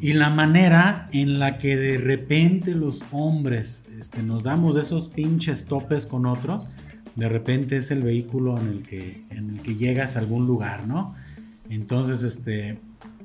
[0.00, 5.66] Y la manera en la que de repente los hombres este, nos damos esos pinches
[5.66, 6.68] topes con otros,
[7.14, 10.88] de repente es el vehículo en el que, en el que llegas a algún lugar,
[10.88, 11.14] ¿no?
[11.70, 12.78] Entonces, este,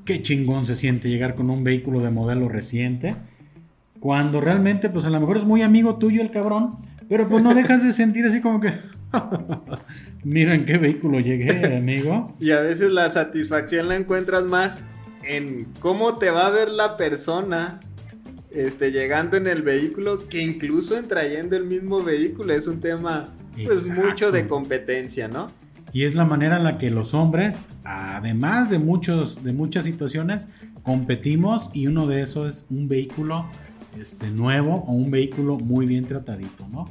[0.05, 3.15] qué chingón se siente llegar con un vehículo de modelo reciente,
[3.99, 6.77] cuando realmente, pues a lo mejor es muy amigo tuyo el cabrón,
[7.09, 8.73] pero pues no dejas de sentir así como que,
[10.23, 12.35] mira en qué vehículo llegué, amigo.
[12.39, 14.81] Y a veces la satisfacción la encuentras más
[15.23, 17.79] en cómo te va a ver la persona
[18.51, 22.53] este, llegando en el vehículo que incluso en trayendo el mismo vehículo.
[22.53, 23.29] Es un tema
[23.63, 25.47] pues mucho de competencia, ¿no?
[25.91, 30.47] Y es la manera en la que los hombres, además de, muchos, de muchas situaciones,
[30.83, 33.45] competimos y uno de esos es un vehículo
[33.99, 36.85] este, nuevo o un vehículo muy bien tratadito, ¿no?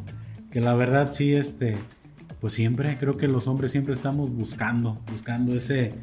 [0.51, 1.77] Que la verdad sí, este,
[2.41, 5.95] pues siempre, creo que los hombres siempre estamos buscando, buscando ese,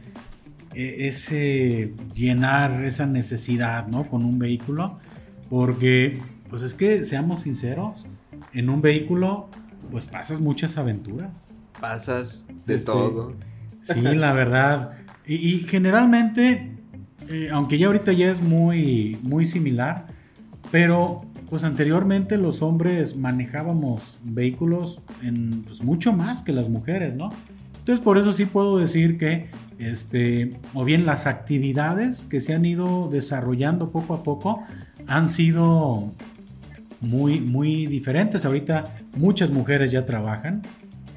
[0.74, 4.08] e, ese llenar esa necesidad, ¿no?
[4.08, 5.00] Con un vehículo,
[5.50, 6.20] porque,
[6.50, 8.08] pues es que, seamos sinceros,
[8.54, 9.50] en un vehículo,
[9.92, 11.52] pues pasas muchas aventuras.
[11.80, 13.34] Pasas de este, todo.
[13.82, 14.92] Sí, la verdad.
[15.26, 16.72] Y, generalmente,
[17.30, 20.08] eh, aunque ya ahorita ya es muy, muy similar,
[20.72, 27.30] pero pues anteriormente los hombres manejábamos vehículos en pues, mucho más que las mujeres, ¿no?
[27.80, 32.66] Entonces por eso sí puedo decir que este, o bien las actividades que se han
[32.66, 34.64] ido desarrollando poco a poco
[35.08, 36.12] han sido
[37.02, 38.46] muy, muy diferentes.
[38.46, 40.62] Ahorita muchas mujeres ya trabajan.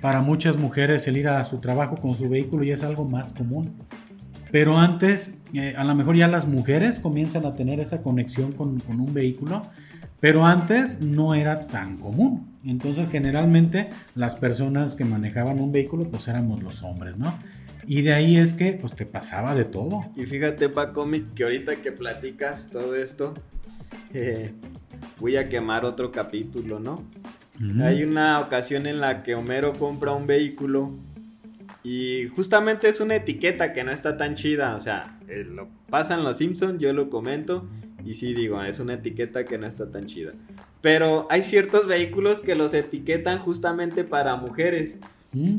[0.00, 3.32] Para muchas mujeres el ir a su trabajo con su vehículo ya es algo más
[3.32, 3.72] común.
[4.50, 8.80] Pero antes, eh, a lo mejor ya las mujeres comienzan a tener esa conexión con,
[8.80, 9.62] con un vehículo,
[10.20, 12.46] pero antes no era tan común.
[12.64, 17.38] Entonces generalmente las personas que manejaban un vehículo pues éramos los hombres, ¿no?
[17.86, 20.04] Y de ahí es que pues te pasaba de todo.
[20.14, 23.32] Y fíjate, Paco, que ahorita que platicas todo esto,
[24.12, 24.52] eh,
[25.18, 27.02] voy a quemar otro capítulo, ¿no?
[27.82, 30.92] Hay una ocasión en la que Homero compra un vehículo
[31.82, 36.22] y justamente es una etiqueta que no está tan chida, o sea, eh, lo pasan
[36.22, 37.66] los Simpsons, yo lo comento
[38.08, 40.32] y sí digo, es una etiqueta que no está tan chida.
[40.80, 44.98] Pero hay ciertos vehículos que los etiquetan justamente para mujeres.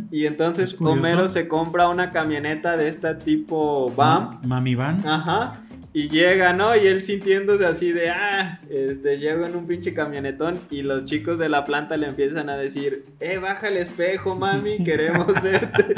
[0.09, 4.39] Y entonces Homero se compra una camioneta de este tipo van.
[4.47, 5.07] Mami van.
[5.07, 5.61] Ajá.
[5.91, 6.75] Y llega, ¿no?
[6.75, 11.39] Y él sintiéndose así de, ah, este, llego en un pinche camionetón y los chicos
[11.39, 15.95] de la planta le empiezan a decir, eh, baja el espejo, mami, queremos verte.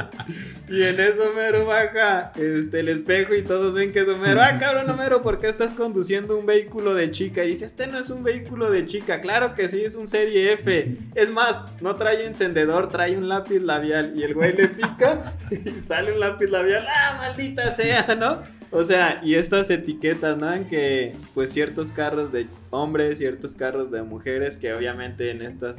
[0.70, 4.42] y en eso Homero baja este, el espejo y todos ven que es Homero.
[4.42, 7.44] Ah, cabrón, Homero, ¿por qué estás conduciendo un vehículo de chica?
[7.44, 9.20] Y dice, este no es un vehículo de chica.
[9.20, 10.96] Claro que sí, es un serie F.
[11.16, 14.14] Es más, no trae encendedor, trae un lápiz labial.
[14.16, 16.88] Y el güey le pica y sale un lápiz labial.
[16.88, 18.61] Ah, maldita sea, ¿no?
[18.72, 20.54] O sea, y estas etiquetas, ¿no?
[20.54, 25.78] En que, pues, ciertos carros de hombres, ciertos carros de mujeres, que obviamente en estas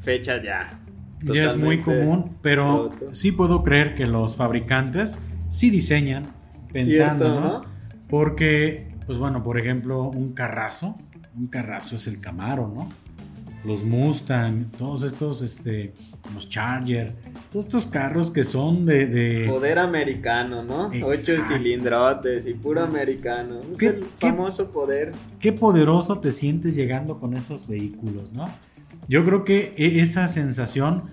[0.00, 0.80] fechas ya.
[1.22, 5.16] Ya es muy común, pero sí puedo creer que los fabricantes
[5.50, 6.24] sí diseñan
[6.72, 7.62] pensando, ¿no?
[8.08, 10.96] Porque, pues bueno, por ejemplo, un carrazo,
[11.36, 12.90] un carrazo es el Camaro, ¿no?
[13.64, 15.92] Los Mustang, todos estos, este,
[16.34, 17.14] los Charger,
[17.50, 19.46] todos estos carros que son de...
[19.48, 20.90] Poder americano, ¿no?
[21.04, 23.60] Ocho cilindrotes y puro americano.
[23.72, 25.12] Es el famoso poder.
[25.38, 28.46] Qué poderoso te sientes llegando con esos vehículos, ¿no?
[29.08, 31.04] Yo creo que e, esa sensación,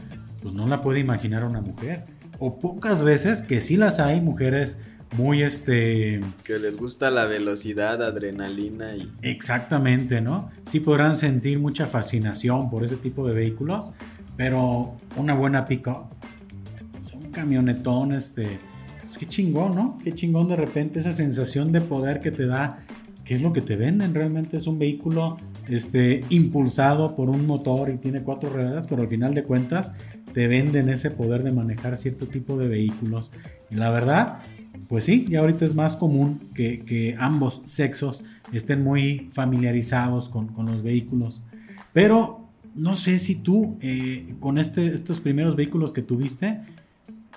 [0.41, 2.05] pues no la puede imaginar una mujer.
[2.39, 4.79] O pocas veces que sí las hay mujeres
[5.17, 6.21] muy este...
[6.43, 9.11] Que les gusta la velocidad, adrenalina y...
[9.21, 10.49] Exactamente, ¿no?
[10.65, 13.91] Sí podrán sentir mucha fascinación por ese tipo de vehículos,
[14.37, 16.05] pero una buena pick-up,
[17.13, 18.59] un camionetón, este,
[19.03, 19.97] Pues qué chingón, ¿no?
[20.03, 22.77] Qué chingón de repente esa sensación de poder que te da,
[23.25, 24.13] que es lo que te venden.
[24.13, 29.07] Realmente es un vehículo este, impulsado por un motor y tiene cuatro ruedas, pero al
[29.07, 29.93] final de cuentas
[30.33, 33.31] te venden ese poder de manejar cierto tipo de vehículos.
[33.71, 34.39] Y la verdad,
[34.89, 40.82] pues sí, y ahorita es más común que, ambos sexos estén muy familiarizados con, los
[40.82, 41.43] vehículos.
[41.93, 46.62] Pero no sé si tú, eh, con este, estos primeros vehículos que tuviste,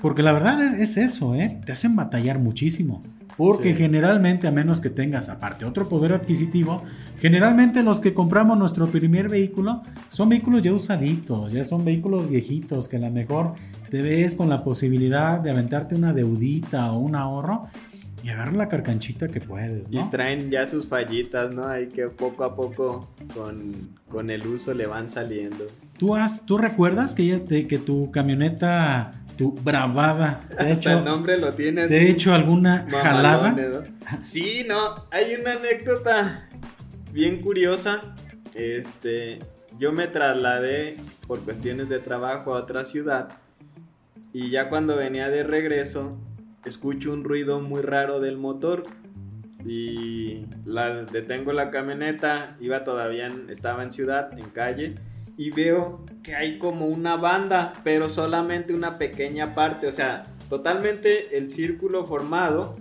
[0.00, 1.60] porque la verdad es, eso, ¿eh?
[1.66, 3.02] te hacen batallar muchísimo.
[3.36, 6.82] Porque generalmente, a menos que tengas aparte otro poder adquisitivo,
[7.20, 12.88] generalmente los que compramos nuestro primer vehículo son vehículos ya usaditos, ya son vehículos viejitos
[12.88, 13.54] que a lo mejor
[13.92, 17.68] te ves con la posibilidad de aventarte una deudita o un ahorro
[18.24, 20.06] y agarrar la carcanchita que puedes, ¿no?
[20.06, 21.68] Y traen ya sus fallitas, ¿no?
[21.68, 25.66] Ahí que poco a poco con, el uso le van saliendo.
[25.98, 30.40] ¿Tú, has, tú recuerdas que, ya que tu camioneta tu bravada.
[30.58, 31.88] ¿Te hecho, el nombre lo tienes.
[31.88, 33.54] ¿Te he hecho alguna jalada?
[34.22, 36.48] Sí, no, hay una anécdota
[37.12, 38.14] bien curiosa.
[38.54, 39.40] Este,
[39.78, 43.41] yo me trasladé por cuestiones de trabajo a otra ciudad
[44.32, 46.18] y ya cuando venía de regreso
[46.64, 48.84] escucho un ruido muy raro del motor
[49.64, 54.94] y la detengo la camioneta, iba todavía estaba en ciudad, en calle
[55.36, 61.36] y veo que hay como una banda, pero solamente una pequeña parte, o sea, totalmente
[61.38, 62.76] el círculo formado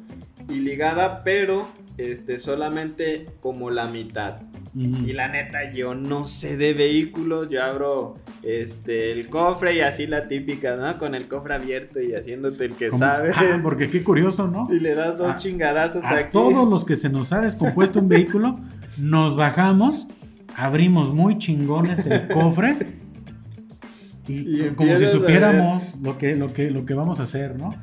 [0.49, 4.41] y ligada, pero este solamente como la mitad.
[4.73, 10.07] Y la neta, yo no sé de vehículos, yo abro este el cofre y así
[10.07, 10.97] la típica, ¿no?
[10.97, 13.31] Con el cofre abierto y haciéndote el que sabe.
[13.35, 14.67] Ah, porque qué curioso, ¿no?
[14.71, 18.59] Y le das dos chingadazos a Todos los que se nos ha descompuesto un vehículo,
[18.97, 20.07] nos bajamos
[20.55, 22.77] abrimos muy chingones el cofre
[24.27, 27.75] y, como si supiéramos lo que, lo, que, lo que vamos a hacer, ¿no?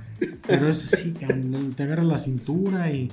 [0.47, 3.11] Pero es así, te agarra la cintura y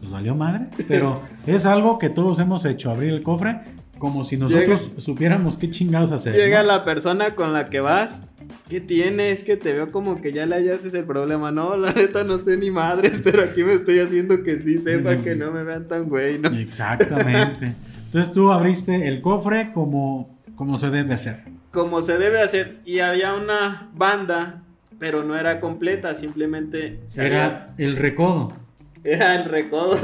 [0.00, 0.68] pues valió madre.
[0.88, 3.60] Pero es algo que todos hemos hecho, abrir el cofre
[4.02, 6.34] como si nosotros supiéramos qué chingados hacer.
[6.34, 8.20] Llega la persona con la que vas.
[8.68, 9.44] ¿Qué tienes?
[9.44, 11.52] Que te veo como que ya le hallaste el problema.
[11.52, 15.18] No, la neta no sé ni madres, pero aquí me estoy haciendo que sí sepa
[15.18, 16.48] que no me vean tan güey, ¿no?
[16.48, 17.76] Exactamente.
[18.06, 21.36] Entonces tú abriste el cofre como, como se debe hacer.
[21.70, 22.80] Como se debe hacer.
[22.84, 24.64] Y había una banda,
[24.98, 26.98] pero no era completa, simplemente...
[27.16, 28.52] era el recodo.
[29.04, 29.98] Era el recodo.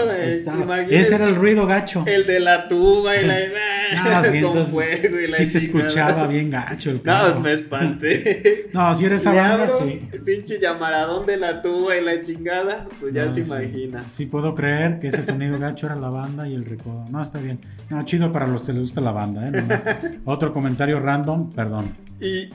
[0.90, 2.02] Ese era el ruido gacho.
[2.06, 3.38] El de la tuba y la.
[3.90, 5.38] Ah, con fuego y la.
[5.38, 7.36] Sí, se escuchaba bien gacho el carro.
[7.36, 8.68] No, me espanté.
[8.74, 10.00] no, si era esa banda, sí.
[10.12, 14.04] El pinche llamaradón de la tuba y la chingada, pues ya se imagina.
[14.10, 17.06] Sí, puedo creer que ese sonido gacho era la banda y el recodo.
[17.10, 17.60] No, está bien.
[17.88, 20.18] No, chido para los que les gusta la banda, ¿eh?
[20.26, 21.94] otro comentario random, perdón.
[22.20, 22.50] Y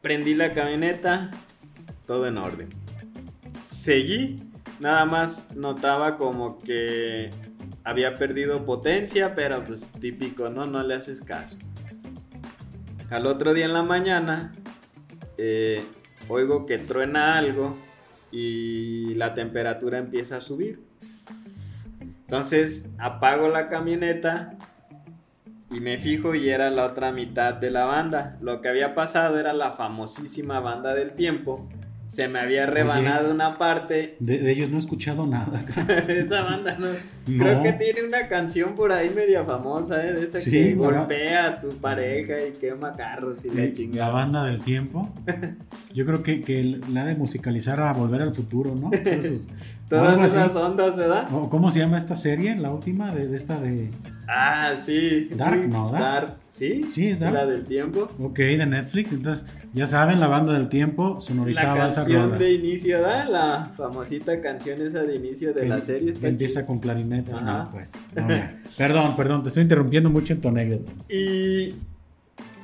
[0.00, 1.30] prendí la camioneta,
[2.06, 2.68] todo en orden.
[3.62, 4.47] Seguí
[4.80, 7.30] nada más notaba como que
[7.84, 10.66] había perdido potencia, pero pues típico, ¿no?
[10.66, 11.58] No le haces caso.
[13.10, 14.52] Al otro día en la mañana,
[15.38, 15.82] eh,
[16.28, 17.76] oigo que truena algo
[18.30, 20.80] y la temperatura empieza a subir.
[22.00, 24.58] Entonces apago la camioneta
[25.70, 28.36] y me fijo y era la otra mitad de la banda.
[28.42, 31.66] Lo que había pasado era la famosísima banda del tiempo
[32.08, 34.16] se me había rebanado una parte.
[34.18, 35.62] De, ellos no he escuchado nada.
[36.08, 36.88] esa banda no.
[37.26, 40.14] Creo que tiene una canción por ahí media famosa, ¿eh?
[40.14, 44.06] De esa que golpea a tu pareja y quema carros y la chingada.
[44.06, 45.12] La banda del tiempo.
[45.94, 48.90] Yo creo que, que la de musicalizar a Volver al Futuro, ¿no?
[49.88, 51.28] Todas esas ondas, ¿verdad?
[51.50, 52.54] ¿Cómo se llama esta serie?
[52.56, 53.90] La última de, esta de.
[54.26, 55.30] Ah, sí.
[55.34, 55.90] Dark, ¿no?
[55.90, 56.34] Dark.
[56.50, 56.84] ¿Sí?
[56.90, 57.32] Sí, es Dark.
[57.32, 58.08] La del tiempo.
[58.20, 59.12] Ok, de Netflix.
[59.12, 63.24] Entonces, ya saben, la banda del tiempo sonorizaba esa La canción de inicio, ¿da?
[63.24, 66.12] La famosita canción esa de inicio de la serie.
[66.12, 67.32] Que empieza con clarinete.
[67.32, 67.92] No, pues.
[68.76, 70.92] perdón, perdón, te estoy interrumpiendo mucho en tu anécdota.
[71.08, 71.74] Y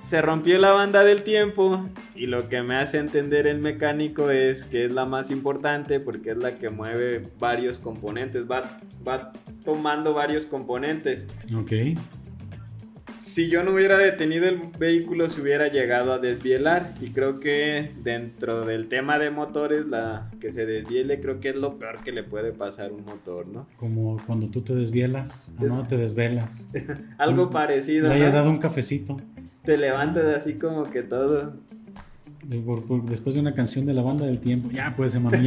[0.04, 1.82] se rompió la banda del tiempo
[2.14, 6.32] y lo que me hace entender el mecánico es que es la más importante porque
[6.32, 9.32] es la que mueve varios componentes, va, va
[9.64, 11.26] tomando varios componentes.
[11.56, 11.72] Ok.
[13.16, 17.92] Si yo no hubiera detenido el vehículo se hubiera llegado a desvielar y creo que
[18.02, 22.12] dentro del tema de motores la que se desviele creo que es lo peor que
[22.12, 23.66] le puede pasar a un motor, ¿no?
[23.78, 26.68] Como cuando tú te desvielas, no te desvelas.
[27.16, 28.10] Algo parecido.
[28.10, 29.16] Le hayas dado un cafecito
[29.64, 31.54] te levantas así como que todo.
[33.04, 34.70] después de una canción de la banda del tiempo.
[34.70, 35.38] Ya, pues, hermano,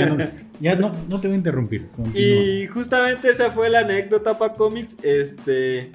[0.59, 1.87] ya no, no, te voy a interrumpir.
[2.13, 4.97] Y justamente esa fue la anécdota para cómics.
[5.03, 5.91] Este.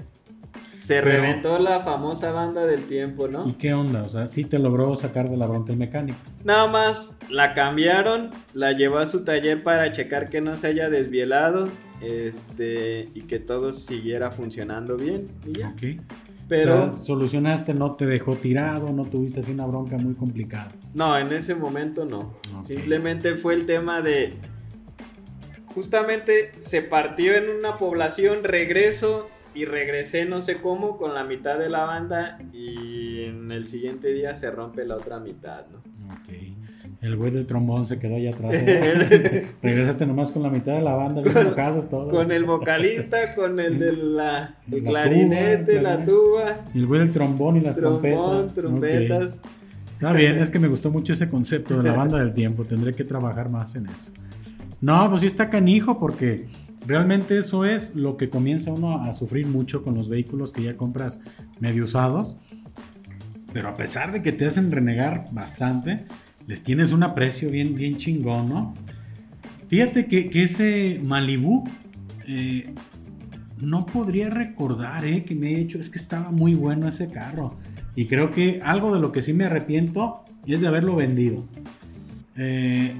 [0.80, 3.48] Se reventó la famosa banda del tiempo, ¿no?
[3.48, 4.02] ¿Y qué onda?
[4.02, 6.18] O sea, sí te logró sacar de la bronca el mecánico.
[6.42, 10.90] Nada más la cambiaron, la llevó a su taller para checar que no se haya
[10.90, 11.68] desvielado
[12.00, 15.28] este, y que todo siguiera funcionando bien.
[15.46, 15.68] Y ya.
[15.68, 16.02] Ok.
[16.58, 20.72] Pero solucionaste, no te dejó tirado, no tuviste así una bronca muy complicada.
[20.94, 22.34] No, en ese momento no.
[22.64, 24.34] Simplemente fue el tema de
[25.66, 31.58] justamente se partió en una población, regreso y regresé no sé cómo con la mitad
[31.58, 35.78] de la banda y en el siguiente día se rompe la otra mitad, ¿no?
[36.14, 36.61] Ok.
[37.02, 38.64] El güey del trombón se quedó allá atrás.
[39.62, 41.34] Regresaste nomás con la mitad de la banda, bien
[41.90, 46.60] con, el vocalista, con el de la, el clarinete, la tuba.
[46.72, 49.40] Y el güey del trombón y las trombón, trompetas.
[49.94, 52.64] Está bien, es que me gustó mucho ese concepto de la banda del tiempo.
[52.64, 54.12] Tendré que trabajar más en eso.
[54.80, 56.46] No, pues sí está canijo porque
[56.86, 60.76] realmente eso es lo que comienza uno a sufrir mucho con los vehículos que ya
[60.76, 61.20] compras
[61.58, 62.36] medio usados.
[63.52, 66.06] Pero a pesar de que te hacen renegar bastante,
[66.46, 68.74] les tienes un aprecio bien, bien chingón, ¿no?
[69.68, 71.64] Fíjate que, ese Malibu,
[72.26, 72.74] eh,
[73.58, 77.56] no podría recordar eh, que me he hecho, es que estaba muy bueno ese carro.
[77.94, 81.46] Y creo que algo de lo que sí me arrepiento es de haberlo vendido.
[82.36, 82.94] Eh,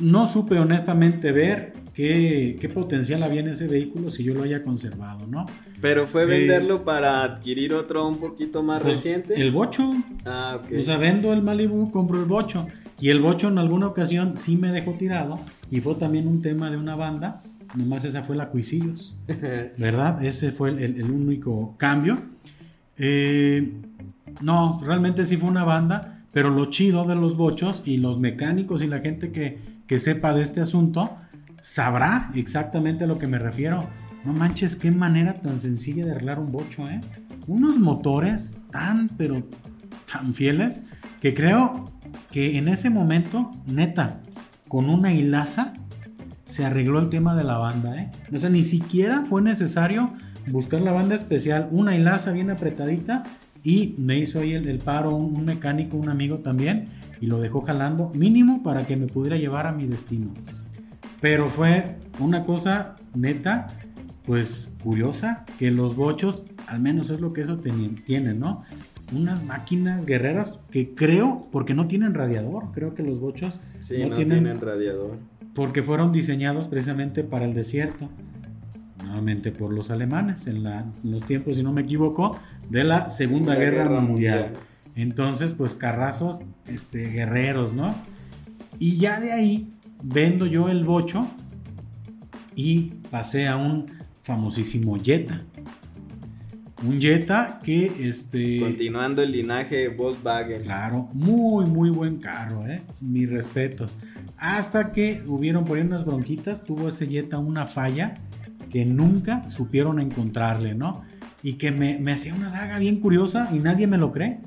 [0.00, 5.26] no supe honestamente ver qué, potencial había en ese vehículo si yo lo haya conservado,
[5.26, 5.46] ¿no?
[5.80, 9.40] Pero fue eh, venderlo para adquirir otro un poquito más pues, reciente.
[9.40, 9.94] El bocho.
[10.24, 10.78] Ah, ok.
[10.78, 12.66] O sea, vendo el Malibu, compro el bocho.
[13.00, 15.40] Y el bocho en alguna ocasión sí me dejó tirado.
[15.70, 17.42] Y fue también un tema de una banda.
[17.74, 19.16] Nomás esa fue la Cuisillos.
[19.78, 20.22] ¿Verdad?
[20.22, 22.18] Ese fue el, único cambio.
[22.98, 23.72] Eh,
[24.42, 26.24] no, realmente sí fue una banda.
[26.32, 30.34] Pero lo chido de los bochos y los mecánicos y la gente que, que sepa
[30.34, 31.16] de este asunto
[31.66, 33.88] sabrá exactamente a lo que me refiero.
[34.24, 37.00] No manches, qué manera tan sencilla de arreglar un bocho, ¿eh?
[37.48, 39.42] Unos motores tan, pero
[40.10, 40.82] tan fieles,
[41.20, 41.90] que creo
[42.30, 44.20] que en ese momento, neta,
[44.68, 45.72] con una hilaza,
[46.44, 48.12] se arregló el tema de la banda, ¿eh?
[48.32, 50.12] O sea, ni siquiera fue necesario
[50.46, 53.24] buscar la banda especial, una hilaza bien apretadita,
[53.64, 56.84] y me hizo ahí el, paro un mecánico, un amigo también,
[57.20, 60.32] y lo dejó jalando, mínimo para que me pudiera llevar a mi destino.
[61.28, 63.66] Pero fue una cosa neta,
[64.26, 68.62] pues curiosa, que los bochos, al menos es lo que eso tienen, ¿no?
[69.12, 73.58] Unas máquinas guerreras que creo, porque no tienen radiador, creo que los bochos
[73.98, 75.16] no, tienen, radiador.
[75.52, 78.08] Porque fueron diseñados precisamente para el desierto
[79.02, 80.62] nuevamente por los alemanes en,
[81.02, 82.38] los tiempos, si no me equivoco,
[82.70, 84.52] de la Segunda, Guerra, mundial.
[84.94, 87.92] Entonces, pues carrazos este, guerreros, ¿no?
[88.78, 89.72] Y ya de ahí
[90.02, 91.28] vendo yo el bocho
[92.54, 93.86] y pasé a un
[94.22, 95.42] famosísimo Jetta.
[96.84, 98.60] Un Jetta que este...
[98.60, 100.62] Continuando el linaje Volkswagen.
[100.62, 102.82] Claro, muy, muy buen carro, ¿eh?
[103.00, 103.96] Mis respetos.
[104.36, 108.14] Hasta que hubieron por ahí unas bronquitas, tuvo ese Jetta una falla
[108.70, 111.02] que nunca supieron encontrarle, ¿no?
[111.42, 114.40] Y que me, me hacía una daga bien curiosa y nadie me lo cree.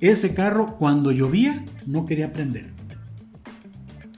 [0.00, 2.71] Ese carro cuando llovía no quería prender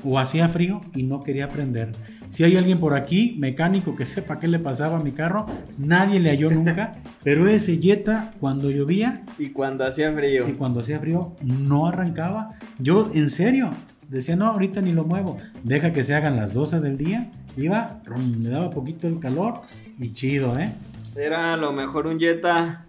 [0.04, 1.92] o hacía frío y no quería prender.
[2.30, 5.46] Si hay alguien por aquí, mecánico, que sepa qué le pasaba a mi carro,
[5.78, 6.92] nadie le halló nunca,
[7.22, 9.22] pero ese Jetta cuando llovía...
[9.38, 10.48] Y cuando hacía frío.
[10.48, 12.48] Y cuando hacía frío no arrancaba.
[12.78, 13.70] Yo, en serio,
[14.08, 18.00] decía, no, ahorita ni lo muevo, deja que se hagan las 12 del día, iba,
[18.40, 19.62] le daba poquito el calor
[19.98, 20.72] y chido, ¿eh?
[21.16, 22.84] Era a lo mejor un Jetta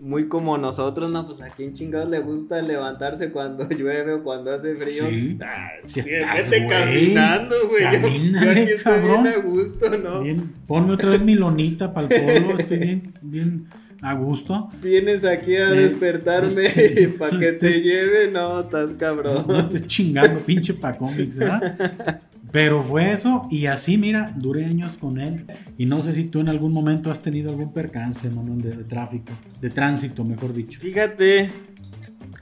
[0.00, 1.26] muy como nosotros, ¿no?
[1.26, 5.08] Pues a quién chingados le gusta levantarse cuando llueve o cuando hace frío.
[5.08, 5.38] Sí.
[5.42, 7.82] Ah, sí, vete caminando, güey.
[7.82, 10.22] Yo, aquí estoy bien a gusto, ¿no?
[10.22, 10.52] Bien.
[10.66, 13.66] Ponme otra vez mi lonita para el polo, estoy bien, bien
[14.02, 14.70] a gusto.
[14.82, 16.68] Vienes aquí a despertarme
[17.18, 19.44] para que te lleve, no, estás cabrón.
[19.46, 22.20] No, estés chingando, pinche pa' cómics, ¿verdad?
[22.52, 25.46] Pero fue eso y así, mira, duré años con él.
[25.78, 29.70] Y no sé si tú en algún momento has tenido algún percance, de, tráfico, de
[29.70, 30.80] tránsito, mejor dicho.
[30.80, 31.50] Fíjate,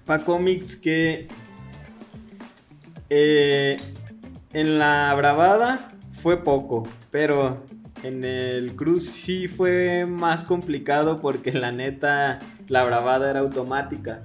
[0.07, 1.29] pa' cómics que
[3.11, 3.79] eh,
[4.53, 5.93] en la bravada
[6.23, 7.65] fue poco, pero
[8.03, 12.39] en el cruz sí fue más complicado porque la neta
[12.69, 14.23] la bravada era automática.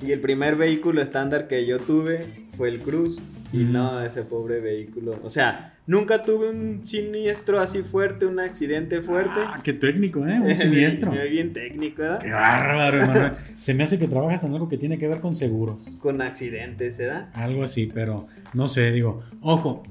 [0.00, 3.20] Y el primer vehículo estándar que yo tuve fue el cruz.
[3.52, 5.18] Y no, ese pobre vehículo.
[5.22, 9.40] O sea, nunca tuve un siniestro así fuerte, un accidente fuerte.
[9.46, 10.40] Ah, qué técnico, ¿eh?
[10.40, 11.12] Un siniestro.
[11.30, 12.18] bien técnico, ¿eh?
[12.22, 13.34] Qué bárbaro, hermano.
[13.58, 15.96] Se me hace que trabajas en algo que tiene que ver con seguros.
[16.00, 17.28] Con accidentes, ¿verdad?
[17.34, 19.82] Algo así, pero no sé, digo, ojo,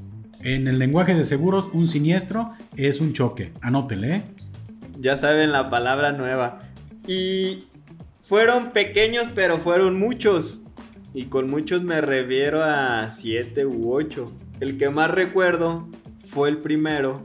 [0.44, 3.52] en el lenguaje de seguros, un siniestro es un choque.
[3.62, 4.22] Anótele, ¿eh?
[5.00, 6.60] Ya saben la palabra nueva.
[7.08, 7.66] Y
[8.22, 10.61] fueron pequeños, pero fueron muchos.
[11.14, 14.32] Y con muchos me refiero a siete u ocho.
[14.60, 15.88] El que más recuerdo
[16.28, 17.24] fue el primero,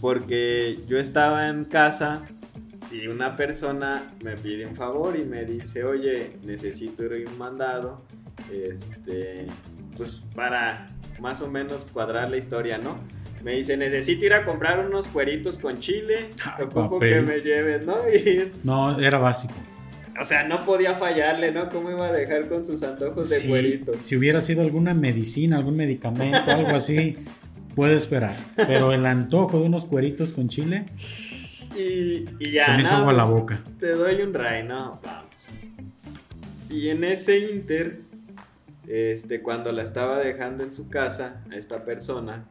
[0.00, 2.22] porque yo estaba en casa
[2.92, 7.38] y una persona me pide un favor y me dice, oye, necesito ir a un
[7.38, 8.04] mandado,
[8.52, 9.46] este,
[9.96, 10.86] pues para
[11.20, 12.96] más o menos cuadrar la historia, ¿no?
[13.42, 17.14] Me dice, necesito ir a comprar unos cueritos con chile, Ah, poco papel.
[17.14, 17.96] que me lleves, ¿no?
[18.12, 19.54] Y es- No, era básico.
[20.20, 21.68] O sea, no podía fallarle, ¿no?
[21.68, 23.96] ¿Cómo iba a dejar con sus antojos de Si- cueritos?
[24.04, 27.16] Si hubiera sido alguna medicina, algún medicamento, algo así,
[27.74, 28.34] puede esperar.
[28.56, 30.86] Pero el antojo de unos cueritos con chile
[31.76, 33.60] Y, y ya, se me hizo no, agua a la pues, boca.
[33.78, 35.26] Te doy un ray, no, vamos.
[36.70, 38.00] Y en ese inter,
[38.88, 42.44] este, cuando la estaba dejando en su casa, a esta persona,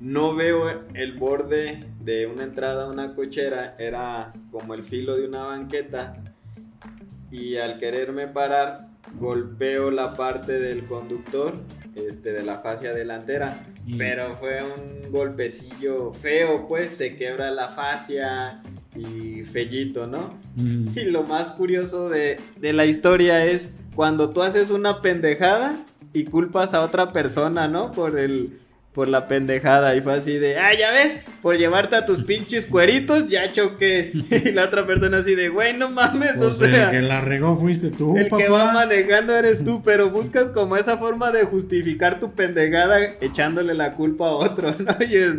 [0.00, 5.26] no veo el borde de una entrada a una cochera, era como el filo de
[5.26, 6.22] una banqueta,
[7.30, 11.54] y al quererme parar, golpeo la parte del conductor,
[11.94, 17.68] este, de la fascia delantera, Y- pero fue un golpecillo feo, pues se quebra la
[17.68, 18.62] fascia
[18.96, 20.34] y fellito, ¿no?
[20.56, 20.88] Mm.
[20.96, 25.76] Y lo más curioso de, de la historia es cuando tú haces una pendejada
[26.12, 27.90] y culpas a otra persona, ¿no?
[27.92, 28.58] Por el
[28.98, 32.66] por la pendejada y fue así de, ah, ya ves, por llevarte a tus pinches
[32.66, 34.10] cueritos ya choqué.
[34.44, 37.20] Y la otra persona así de, güey, no mames, o, O sea, el que la
[37.20, 41.44] regó fuiste tú, el que va manejando eres tú, pero buscas como esa forma de
[41.44, 44.96] justificar tu pendejada echándole la culpa a otro, ¿no?
[45.08, 45.34] Y es,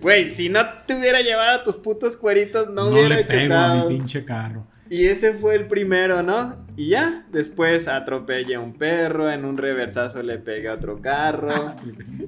[0.00, 3.52] güey, si no te hubiera llevado a tus putos cueritos, no, no hubiera le pego
[3.52, 3.90] a chocado.
[3.90, 4.66] mi pinche carro.
[4.92, 6.54] Y ese fue el primero, ¿no?
[6.76, 11.48] Y ya, después atropellé a un perro, en un reversazo le pegué a otro carro.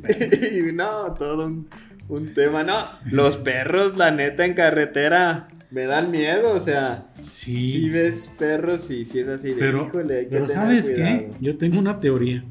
[0.51, 1.69] y no, todo un,
[2.09, 2.65] un tema.
[2.65, 7.09] No, los perros, la neta, en carretera me dan miedo, o sea.
[7.29, 7.83] Sí.
[7.83, 10.89] Si ves perros y si es así de Pero, híjole, hay que pero tener ¿sabes
[10.89, 11.19] cuidado.
[11.19, 11.31] qué?
[11.43, 12.45] Yo tengo una teoría.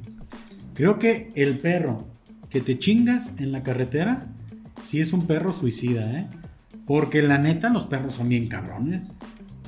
[0.75, 2.05] Creo que el perro
[2.51, 4.27] que te chingas en la carretera,
[4.79, 6.27] sí es un perro suicida, ¿eh?
[6.85, 9.09] Porque la neta, los perros son bien cabrones.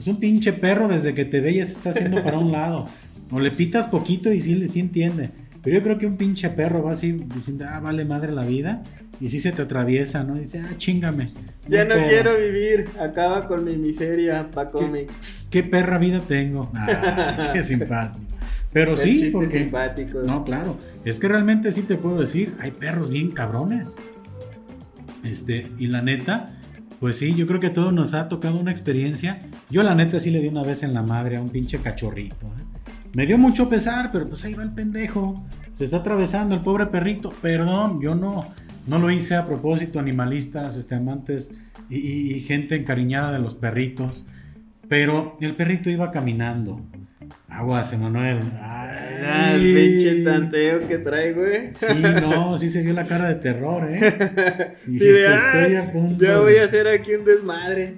[0.05, 2.87] Es un pinche perro desde que te ve ya se está haciendo para un lado.
[3.31, 5.31] O le pitas poquito y sí, sí entiende.
[5.63, 8.83] Pero yo creo que un pinche perro va así diciendo, ah, vale madre la vida.
[9.19, 10.35] Y sí se te atraviesa, ¿no?
[10.35, 11.31] Dice, ah, chingame.
[11.67, 15.47] Ya no quiero vivir, acaba con mi miseria, pa' cómics.
[15.49, 16.71] ¿Qué perra vida tengo?
[16.75, 18.23] Ah, qué simpático.
[18.71, 19.49] Pero El sí, porque...
[19.49, 20.19] simpático.
[20.19, 20.77] No, claro.
[21.03, 23.95] Es que realmente sí te puedo decir, hay perros bien cabrones.
[25.23, 26.59] Este, y la neta,
[26.99, 29.39] pues sí, yo creo que a todos nos ha tocado una experiencia.
[29.69, 32.45] Yo la neta sí le di una vez en la madre a un pinche cachorrito.
[32.47, 32.63] ¿eh?
[33.13, 35.43] Me dio mucho pesar, pero pues ahí va el pendejo.
[35.73, 37.31] Se está atravesando el pobre perrito.
[37.41, 38.45] Perdón, yo no,
[38.87, 41.51] no lo hice a propósito, animalistas, este, amantes
[41.89, 44.25] y, y- y gente encariñada de los perritos.
[44.87, 46.79] Pero el perrito iba caminando.
[47.49, 48.37] Aguas, Emanuel.
[48.61, 51.73] Ah, el pinche tanteo que trae, güey.
[51.73, 51.85] Sí,
[52.21, 54.75] no, sí se vio la cara de terror, ¿eh?
[54.85, 56.39] Sí, de, ah, "Estoy a punto ya de-".
[56.39, 57.95] voy a hacer aquí un desmadre.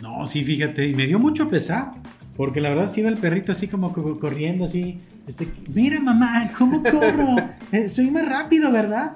[0.00, 1.90] No, sí, fíjate, y me dio mucho pesar,
[2.36, 6.52] porque la verdad sí iba el perrito así como co- corriendo así, este, mira mamá,
[6.58, 7.36] ¿cómo corro?
[7.72, 9.12] Eh, soy más rápido, ¿verdad?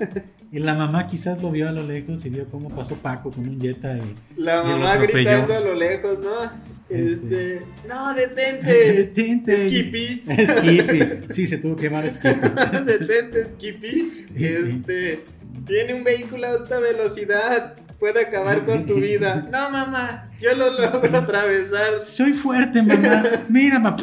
[0.53, 3.49] Y la mamá quizás lo vio a lo lejos y vio cómo pasó Paco con
[3.49, 4.41] un Jetta y...
[4.41, 6.43] La mamá gritando a lo lejos, ¿no?
[6.89, 7.55] Este.
[7.59, 7.63] Este.
[7.89, 8.73] No, detente.
[8.93, 9.69] Detente.
[9.69, 10.25] Skippy.
[10.59, 11.03] Skippy.
[11.33, 12.49] Sí, se tuvo que llamar Skippy.
[12.85, 14.27] detente, Skippy.
[14.35, 15.21] Este.
[15.69, 17.77] Viene un vehículo a alta velocidad.
[18.01, 19.47] Puede acabar con tu vida.
[19.53, 20.31] No, mamá.
[20.41, 22.05] Yo lo logro atravesar.
[22.05, 23.23] Soy fuerte, mamá.
[23.49, 23.97] Mira, mamá.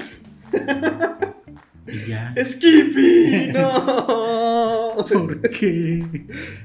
[1.87, 2.33] Y ya.
[2.43, 3.51] Skippy.
[3.53, 4.93] No.
[5.09, 6.03] Porque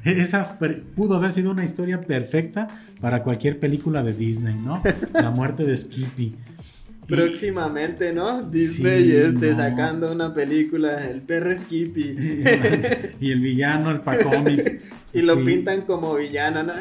[0.05, 2.69] esa per- pudo haber sido una historia perfecta
[3.01, 4.83] para cualquier película de Disney, ¿no?
[5.15, 6.35] La muerte de Skippy.
[7.07, 8.43] Próximamente, ¿no?
[8.43, 9.57] Disney Sí, este, no.
[9.57, 12.17] sacando una película, El perro Skippy.
[13.21, 14.71] y el villano, el Pacomics.
[15.13, 16.73] Y lo sí, pintan como villano, ¿no?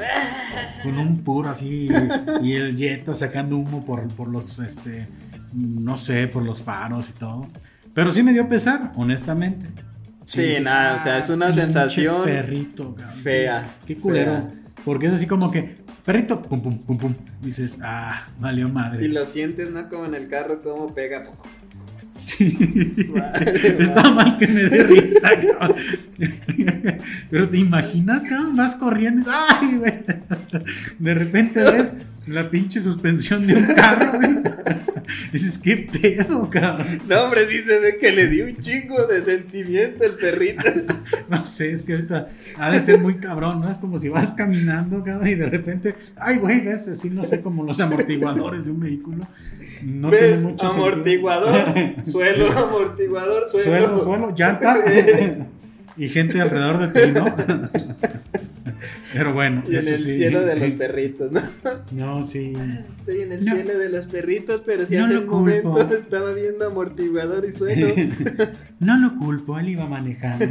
[0.83, 1.89] Con un puro así.
[2.41, 5.07] Y el Jetta sacando humo por, por los, este,
[5.53, 7.47] no sé, por los faros y todo.
[7.93, 9.67] Pero sí me dio pesar, honestamente.
[10.25, 13.15] Sí, dije, nada, o sea, es una sensación perrito, cabrón.
[13.21, 14.31] fea, Qué culero.
[14.31, 14.49] fea.
[14.85, 15.75] Porque es así como que,
[16.05, 17.13] perrito, pum, pum, pum, pum.
[17.41, 19.03] Dices, ah, valió madre.
[19.05, 19.89] Y lo sientes, ¿no?
[19.89, 21.23] Como en el carro, como pega.
[22.21, 23.09] Sí.
[23.09, 25.75] Vale, Está mal que me dé risa, cabrón.
[27.29, 29.93] Pero te imaginas, cabrón, vas corriendo ¡ay, güey!
[30.99, 31.93] De repente ves
[32.27, 34.37] la pinche suspensión de un carro, güey.
[35.33, 37.01] Dices, ¿qué pedo, cabrón?
[37.07, 40.63] No, hombre, sí se ve que le dio un chingo de sentimiento el perrito.
[41.29, 43.71] No sé, es que ahorita ha de ser muy cabrón, ¿no?
[43.71, 47.41] Es como si vas caminando, cabrón, y de repente, ay, güey, ves así, no sé,
[47.41, 49.27] como los amortiguadores de un vehículo.
[49.83, 50.19] No ¿Ves?
[50.21, 51.55] tiene mucho amortiguador,
[52.03, 53.65] suelo, amortiguador, suelo.
[53.65, 54.77] Suelo, suelo, llanta.
[55.97, 57.25] y gente alrededor de ti, ¿no?
[59.13, 60.15] Pero bueno, Y en eso el sí.
[60.15, 61.41] cielo de los perritos, ¿no?
[61.91, 62.53] No, sí.
[62.91, 63.55] Estoy en el No.
[63.55, 65.93] cielo de los perritos, pero si No hace lo un momento culpo.
[65.93, 67.87] estaba viendo amortiguador y suelo.
[68.79, 70.45] No lo culpo, él iba manejando.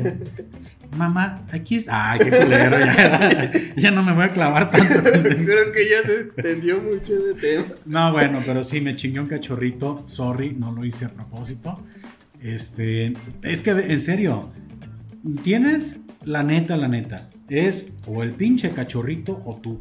[0.97, 1.87] Mamá, aquí es.
[1.89, 2.79] Ay, qué culero.
[2.81, 4.95] Ya, ya no me voy a clavar tanto.
[5.03, 7.65] Creo que ya se extendió mucho ese tema.
[7.87, 10.03] No, bueno, pero sí, me chingué un cachorrito.
[10.07, 11.81] Sorry, no lo hice a propósito.
[12.43, 13.13] Este.
[13.43, 14.51] Es que, en serio,
[15.45, 17.29] tienes la neta, la neta.
[17.51, 19.79] Es o el pinche cachorrito o tú.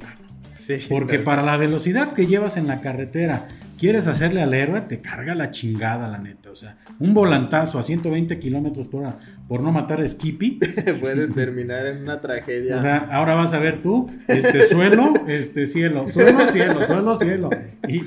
[0.50, 0.78] Sí.
[0.90, 3.48] Porque para la velocidad que llevas en la carretera,
[3.80, 6.52] quieres hacerle al héroe, te carga la chingada, la neta.
[6.52, 9.18] O sea, un volantazo a 120 kilómetros por hora
[9.48, 10.60] por no matar a Skippy.
[11.02, 12.76] puedes terminar en una tragedia.
[12.78, 17.50] O sea, ahora vas a ver tú, este suelo, este cielo, suelo, cielo, suelo, cielo.
[17.88, 18.04] Y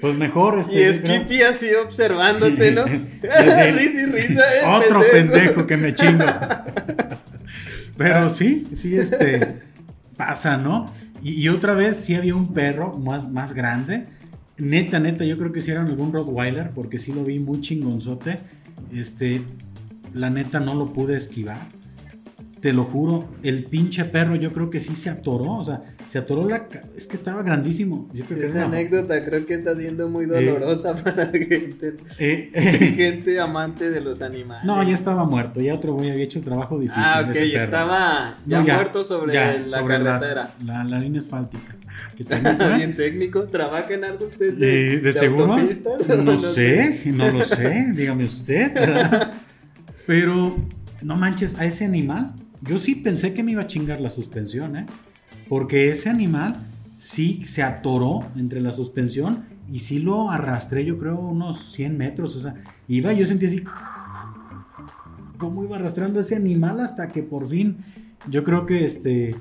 [0.00, 1.02] pues mejor y este.
[1.06, 2.84] creo- Skippy así observándote, ¿no?
[3.22, 6.24] Risa y risa, eh, Otro pendejo que me chingo.
[7.96, 9.62] Pero sí, sí, este
[10.16, 10.86] pasa, ¿no?
[11.22, 14.04] Y, y otra vez sí había un perro más, más grande.
[14.56, 18.38] Neta, neta, yo creo que era algún Rottweiler, porque sí lo vi muy chingonzote.
[18.92, 19.42] Este,
[20.12, 21.58] la neta no lo pude esquivar.
[22.64, 26.16] Te lo juro, el pinche perro yo creo que sí se atoró, o sea, se
[26.16, 26.66] atoró la...
[26.96, 28.08] Es que estaba grandísimo.
[28.14, 31.96] Yo creo que Esa era una- anécdota creo que está siendo muy dolorosa para gente,
[32.18, 34.64] Eh, gente amante de los animales.
[34.64, 37.02] no, ya estaba muerto, ya otro güey había hecho el trabajo difícil.
[37.04, 37.64] Ah, ok, ese perro.
[37.64, 40.54] estaba ya, No, muerto sobre ya, la sobre las- carretera.
[40.64, 41.76] la, la línea asfáltica.
[41.86, 42.76] Ah, qué ¿eh?
[42.78, 45.58] Bien técnico, ¿trabaja en algo usted de, Eh, ¿De seguro?
[46.24, 48.72] No sé, no lo sé, dígame usted.
[48.72, 49.32] ¿verdad?
[50.06, 50.56] Pero,
[51.02, 52.32] no manches, a ese animal,
[52.62, 54.86] yo sí pensé que me iba a chingar la suspensión, ¿eh?
[55.48, 56.56] Porque ese animal
[56.96, 62.36] sí se atoró entre la suspensión y sí lo arrastré, yo creo, unos 100 metros.
[62.36, 62.54] O sea,
[62.88, 63.62] iba, yo sentí así.
[65.36, 67.78] ¿Cómo iba arrastrando ese animal hasta que por fin,
[68.30, 69.34] yo creo que este.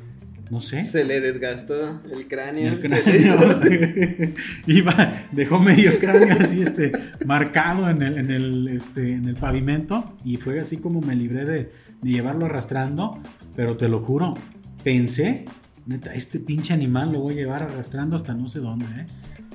[0.54, 0.84] No sé.
[0.84, 2.74] Se le desgastó el cráneo.
[2.74, 3.40] El cráneo.
[4.68, 6.92] Iba, dejó medio cráneo así, este,
[7.26, 10.16] marcado en el, en el, este, en el pavimento.
[10.24, 11.72] Y fue así como me libré de,
[12.04, 13.20] de llevarlo arrastrando.
[13.56, 14.38] Pero te lo juro,
[14.84, 15.46] pensé,
[15.88, 19.06] neta, este pinche animal lo voy a llevar arrastrando hasta no sé dónde, ¿eh?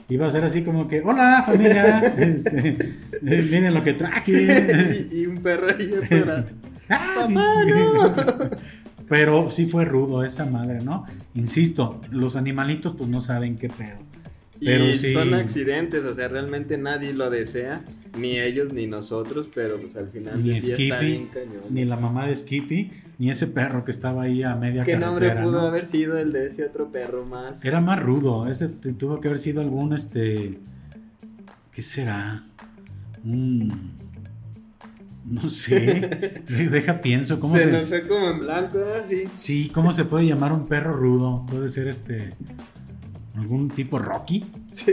[0.09, 5.07] Iba a ser así como que, hola familia, este, eh, miren lo que traje.
[5.13, 6.47] y, y un perro ahí atorado.
[6.91, 8.51] Ah, Papá, no.
[9.09, 11.05] Pero sí fue rudo esa madre, ¿no?
[11.35, 13.99] Insisto, los animalitos pues no saben qué pedo.
[14.61, 15.13] Pero y sí.
[15.13, 17.85] son accidentes, o sea, realmente nadie lo desea,
[18.19, 21.63] ni ellos ni nosotros, pero pues al final Ni día está Skippy, bien cañón.
[21.71, 25.31] ni la mamá de Skippy, ni ese perro que estaba ahí a media ¿Qué nombre
[25.31, 25.67] pudo ¿no?
[25.69, 27.65] haber sido el de ese otro perro más?
[27.65, 30.59] Era más rudo, ese tuvo que haber sido algún este
[31.73, 32.43] ¿qué será?
[33.25, 33.93] Un
[35.31, 39.25] no sé, deja pienso cómo se, se, nos fue como en blanco, así.
[39.35, 41.45] Sí, ¿cómo se puede llamar un perro rudo?
[41.47, 42.35] Puede ser este
[43.37, 44.45] algún tipo Rocky.
[44.67, 44.93] Sí.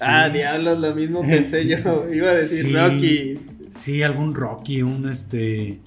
[0.00, 1.78] Ah, diablos, lo mismo pensé yo.
[2.12, 2.72] Iba a decir Sí.
[2.72, 3.40] Rocky.
[3.70, 5.80] Sí, algún Rocky, un este.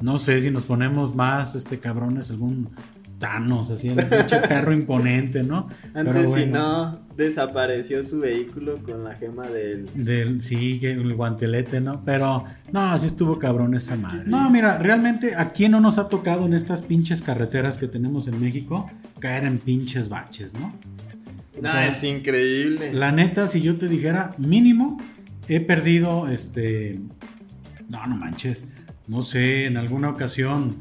[0.00, 2.68] No sé si nos ponemos más este cabrones, algún
[3.24, 5.66] Thanos, así el pinche perro imponente, ¿no?
[5.94, 9.86] Antes, si no, desapareció su vehículo con la gema del.
[9.94, 12.02] Del, sí, que el guantelete, ¿no?
[12.04, 14.24] Pero no, así estuvo cabrón esa madre.
[14.26, 18.28] No, mira, realmente a quién no nos ha tocado en estas pinches carreteras que tenemos
[18.28, 20.74] en México caer en pinches baches, ¿no?
[21.58, 22.92] O No, sea, es increíble.
[22.92, 25.00] La neta, si yo te dijera, mínimo,
[25.48, 27.00] he perdido, este,
[27.88, 28.66] no, no manches,
[29.06, 30.76] no sé, en alguna ocasión,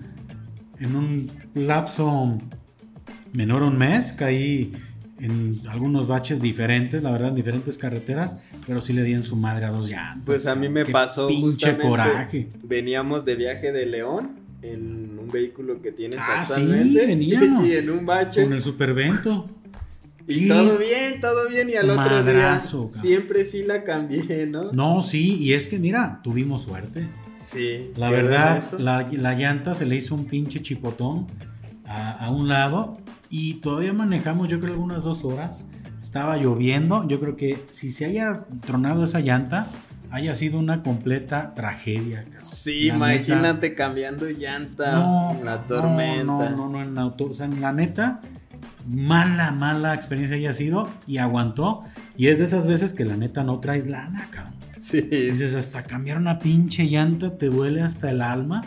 [0.80, 2.38] en un lapso
[3.34, 4.74] menor a un mes, caí
[5.20, 8.36] en algunos baches diferentes, la verdad, en diferentes carreteras,
[8.68, 10.24] pero sí le di en su madre a dos llantas.
[10.26, 12.50] Pues a mí me pasó pinche coraje.
[12.66, 17.06] Veníamos de viaje de León en un vehículo que tienes Ah, sí, actualmente.
[17.08, 17.66] veníamos.
[17.68, 18.44] Y en un bache.
[18.44, 19.50] Con el supervento.
[20.26, 20.48] Y Sí.
[20.48, 21.70] todo bien, todo bien.
[21.70, 22.90] Y al otro día cabrón.
[22.94, 24.72] siempre sí la cambié, ¿no?
[24.72, 27.08] No, sí, y es que mira, tuvimos suerte.
[27.44, 27.92] Sí.
[27.98, 31.28] La verdad, la, la llanta se le hizo un pinche chipotón
[31.86, 32.96] a, a un lado
[33.30, 35.68] y todavía manejamos yo creo algunas dos horas.
[36.02, 39.68] Estaba lloviendo, yo creo que si se haya tronado esa llanta,
[40.12, 42.24] haya sido una completa tragedia.
[42.24, 42.42] cabrón.
[42.44, 46.24] Sí, La imagínate cambiando llanta no, en la no, tormenta.
[46.24, 48.22] No, no, no, en auto, o sea, en la neta,
[48.88, 51.84] mala, mala experiencia haya sido y aguantó.
[52.16, 54.54] Y es de esas veces que la neta no traes lana, cabrón.
[54.84, 55.02] Sí.
[55.02, 58.64] Dices, hasta cambiar una pinche llanta te duele hasta el alma.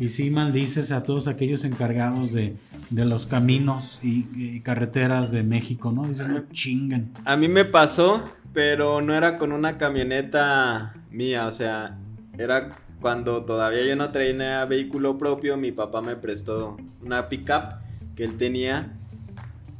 [0.00, 2.56] Y sí maldices a todos aquellos encargados de,
[2.88, 6.08] de los caminos y, y carreteras de México, ¿no?
[6.08, 7.12] Dices, no chingan.
[7.24, 11.98] A mí me pasó, pero no era con una camioneta mía, o sea,
[12.36, 17.74] era cuando todavía yo no traía vehículo propio, mi papá me prestó una pickup
[18.16, 18.96] que él tenía.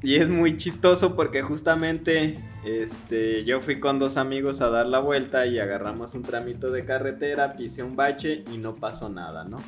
[0.03, 4.99] Y es muy chistoso porque justamente este, yo fui con dos amigos a dar la
[4.99, 9.63] vuelta y agarramos un tramito de carretera, pisé un bache y no pasó nada, ¿no?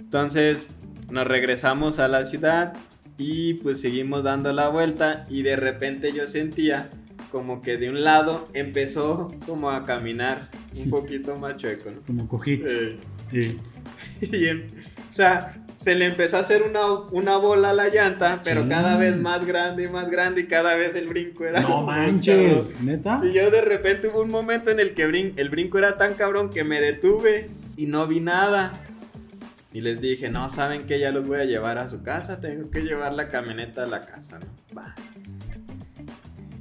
[0.00, 0.70] Entonces
[1.10, 2.74] nos regresamos a la ciudad
[3.16, 6.90] y pues seguimos dando la vuelta y de repente yo sentía
[7.30, 12.00] como que de un lado empezó como a caminar un poquito más chueco, ¿no?
[12.06, 12.66] Como cojito.
[12.68, 12.98] Eh,
[13.30, 13.58] Sí.
[14.20, 18.62] y o sea, se le empezó a hacer una, una bola a la llanta, pero
[18.62, 18.68] Sí.
[18.68, 22.80] cada vez más grande y más grande y cada vez el brinco era No manches,
[22.80, 23.20] neta.
[23.22, 26.14] Y yo de repente hubo un momento en el que brin- el brinco era tan
[26.14, 28.72] cabrón que me detuve y no vi nada.
[29.72, 32.70] Y les dije, no, ¿saben que Ya los voy a llevar a su casa, tengo
[32.70, 34.46] que llevar la camioneta a la casa, ¿no?
[34.78, 34.94] Va.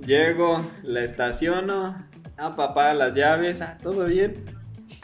[0.06, 1.96] Llego, la estaciono,
[2.38, 4.36] ah, papá, las llaves, ah, todo bien.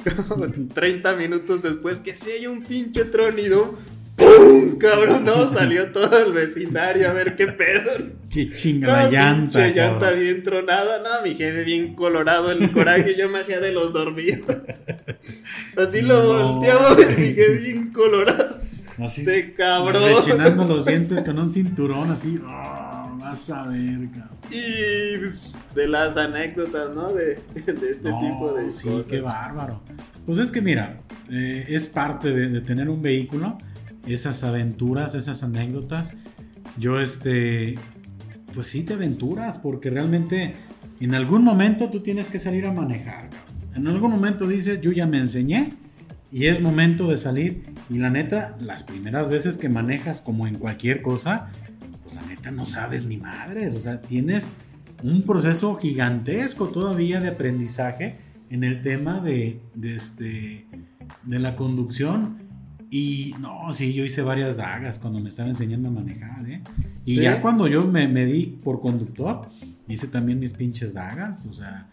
[0.28, 3.76] Como 30 minutos después, que se oye un pinche tronido.
[4.20, 4.78] ¡Pum!
[4.80, 7.92] Cabrón, no, salió todo el vecindario a ver qué pedo.
[8.30, 9.60] Qué chinga No, la llanta.
[9.60, 13.72] pinche llanta bien tronada, no, mi jefe bien colorado el coraje, yo me hacía de
[13.72, 14.56] los dormidos.
[15.78, 16.54] Así lo No.
[16.54, 17.04] volteaba mi
[17.34, 18.60] jefe bien colorado.
[19.00, 20.04] Así, Este cabrón.
[20.16, 22.40] Rechinando los dientes con un cinturón así.
[22.46, 24.38] ah, vas a ver, cabrón.
[24.52, 27.14] Y pues, de las anécdotas, ¿no?
[27.14, 29.08] De, de este No, tipo de sí, cosas.
[29.08, 29.82] qué bárbaro.
[30.26, 30.98] Pues es que mira,
[31.32, 33.58] eh, es parte de, de tener un vehículo,
[34.08, 36.16] esas aventuras, esas anécdotas.
[36.78, 37.76] Yo, este,
[38.54, 40.56] pues sí te aventuras, porque realmente
[41.00, 43.30] en algún momento tú tienes que salir a manejar.
[43.76, 45.74] En algún momento dices, yo ya me enseñé
[46.32, 47.64] y es momento de salir.
[47.90, 51.50] Y la neta, las primeras veces que manejas, como en cualquier cosa,
[52.04, 53.76] pues la neta no sabes ni madres.
[53.76, 54.52] O sea, tienes
[55.04, 58.18] un proceso gigantesco todavía de aprendizaje
[58.50, 60.68] en el tema de, este,
[61.24, 62.49] de la conducción.
[62.92, 66.62] Y no, sí, yo hice varias dagas cuando me estaba enseñando a manejar, ¿eh?
[67.06, 67.22] Y ¿Sí?
[67.22, 69.48] ya cuando yo me, me di por conductor,
[69.88, 71.46] hice también mis pinches dagas.
[71.46, 71.88] O sea,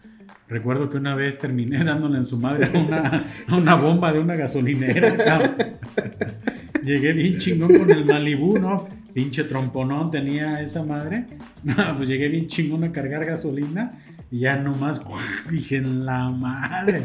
[0.47, 4.35] recuerdo que una vez terminé dándole en su madre a una, una bomba de una
[4.35, 5.55] gasolinera.
[6.83, 8.87] Llegué bien chingón con el Malibú, ¿no?
[9.13, 11.25] Pinche tromponón tenía esa madre.
[11.63, 13.91] No, pues llegué bien chingón a cargar gasolina
[14.31, 15.01] y ya nomás
[15.49, 17.03] dije la madre.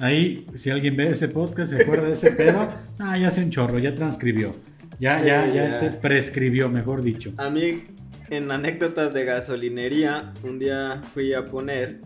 [0.00, 2.68] Ahí, si alguien ve ese podcast, se acuerda de ese pedo,
[2.98, 4.54] ah, ya se un chorro, ya transcribió.
[4.98, 5.66] Ya, Sí, ya, ya, ya.
[5.68, 7.32] este prescribió, mejor dicho.
[7.36, 7.84] A mí,
[8.30, 12.00] en anécdotas de gasolinería, un día fui a poner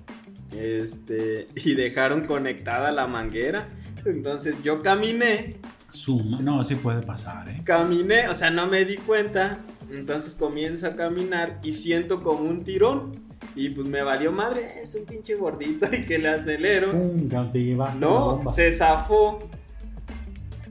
[0.56, 3.68] este y dejaron conectada la manguera.
[4.04, 5.56] Entonces yo caminé,
[5.90, 7.60] Suma, no, sí puede pasar, ¿eh?
[7.64, 9.58] caminé, o sea, no me di cuenta.
[9.92, 13.25] Entonces comienzo a caminar y siento como un tirón.
[13.56, 16.92] Y pues me valió madre, es un pinche gordito y que le acelero.
[16.92, 18.52] Pum, te llevaste la No, bomba.
[18.52, 19.40] se zafó.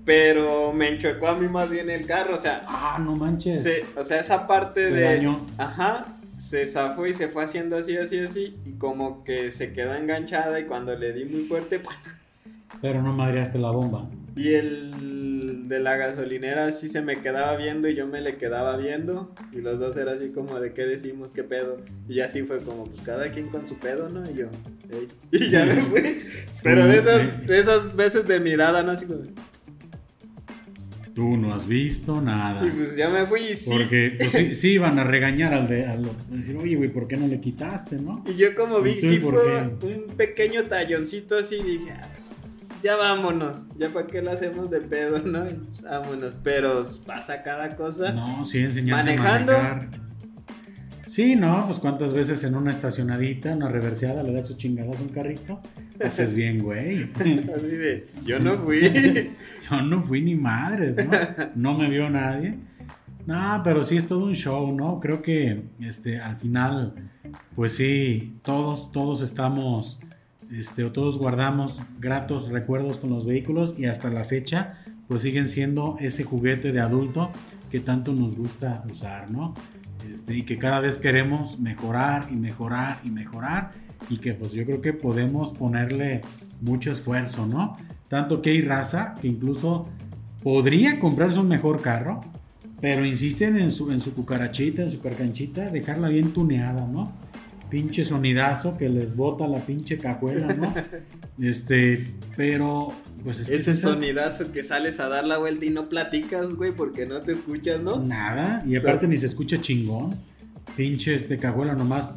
[0.06, 3.64] Pero me enchuecó a mí más bien el carro, o sea, Ah, no manches.
[3.64, 5.02] se- o sea, esa parte Se de.
[5.02, 5.40] dañó.
[5.58, 6.06] Ajá.
[6.38, 8.56] Se zafó y se fue haciendo así, así, así.
[8.66, 10.60] Y como que se quedó enganchada.
[10.60, 11.80] Y cuando le di muy fuerte.
[11.80, 11.94] ¡pua!
[12.82, 14.08] Pero no madreaste la bomba.
[14.36, 15.35] Y el
[15.68, 17.88] de la gasolinera así se me quedaba viendo.
[17.90, 19.34] Y yo me le quedaba viendo.
[19.52, 21.78] Y los dos era así como de qué decimos, qué pedo.
[22.08, 24.24] Y así fue como, pues cada quien con su pedo, ¿no?
[24.30, 24.48] Y yo,
[24.92, 25.08] "Ey".
[25.32, 26.20] Y ya me fui.
[26.64, 28.92] Pero de esas, de esas veces de mirada, ¿no?
[28.92, 29.22] Así como.
[31.14, 32.68] Tú no has visto nada.
[32.68, 33.70] Y pues ya me fui y sí.
[33.72, 37.16] Porque pues, sí, sí iban a regañar al de al decir, oye, güey, ¿por qué
[37.16, 38.22] no le quitaste, no?
[38.28, 42.34] Y yo como vi, ¿Y tú sí fue un pequeño talloncito así, dije, "Ah, pues,
[42.86, 45.44] ya vámonos, ya para qué lo hacemos de pedo, ¿no?
[45.44, 48.12] Pues, vámonos, pero pasa cada cosa.
[48.12, 49.58] No, sí, enseñarse ¿Manejando?
[49.58, 50.06] a manejar.
[51.04, 55.04] Sí, no, pues cuántas veces en una estacionadita, una reverseada, le das su chingadas a
[55.04, 55.62] un carrito.
[56.04, 57.04] Haces bien, güey.
[57.56, 58.82] Así de, yo no fui.
[59.72, 61.12] Yo no fui ni madres, ¿no?
[61.56, 62.56] No me vio nadie.
[63.26, 65.00] No, pero sí es todo un show, ¿no?
[65.00, 66.94] Creo que este, al final,
[67.56, 70.00] pues sí, todos, todos estamos,
[70.52, 75.48] este, o todos guardamos gratos recuerdos con los vehículos y hasta la fecha, pues siguen
[75.48, 77.32] siendo ese juguete de adulto
[77.72, 79.54] que tanto nos gusta usar, ¿no?
[80.12, 83.72] Este, y que cada vez queremos mejorar y mejorar y mejorar
[84.10, 86.22] y que pues yo creo que podemos ponerle
[86.62, 87.76] mucho esfuerzo, ¿no?
[88.08, 89.90] Tanto que hay raza que incluso
[90.44, 92.22] podría comprarse un mejor carro,
[92.80, 97.12] pero insisten en su, en su cucarachita, en su carcanchita, dejarla bien tuneada, ¿no?
[97.70, 100.74] Pinche sonidazo que les bota la pinche cajuela, ¿no?
[101.46, 102.06] este,
[102.38, 102.94] pero
[103.24, 106.72] pues es que Ese sonidazo que sales a dar la vuelta y no platicas, güey,
[106.72, 107.98] porque no te escuchas, ¿no?
[108.00, 110.16] Nada, y aparte ni se escucha chingón.
[110.76, 112.10] Pinche este cajuela nomás.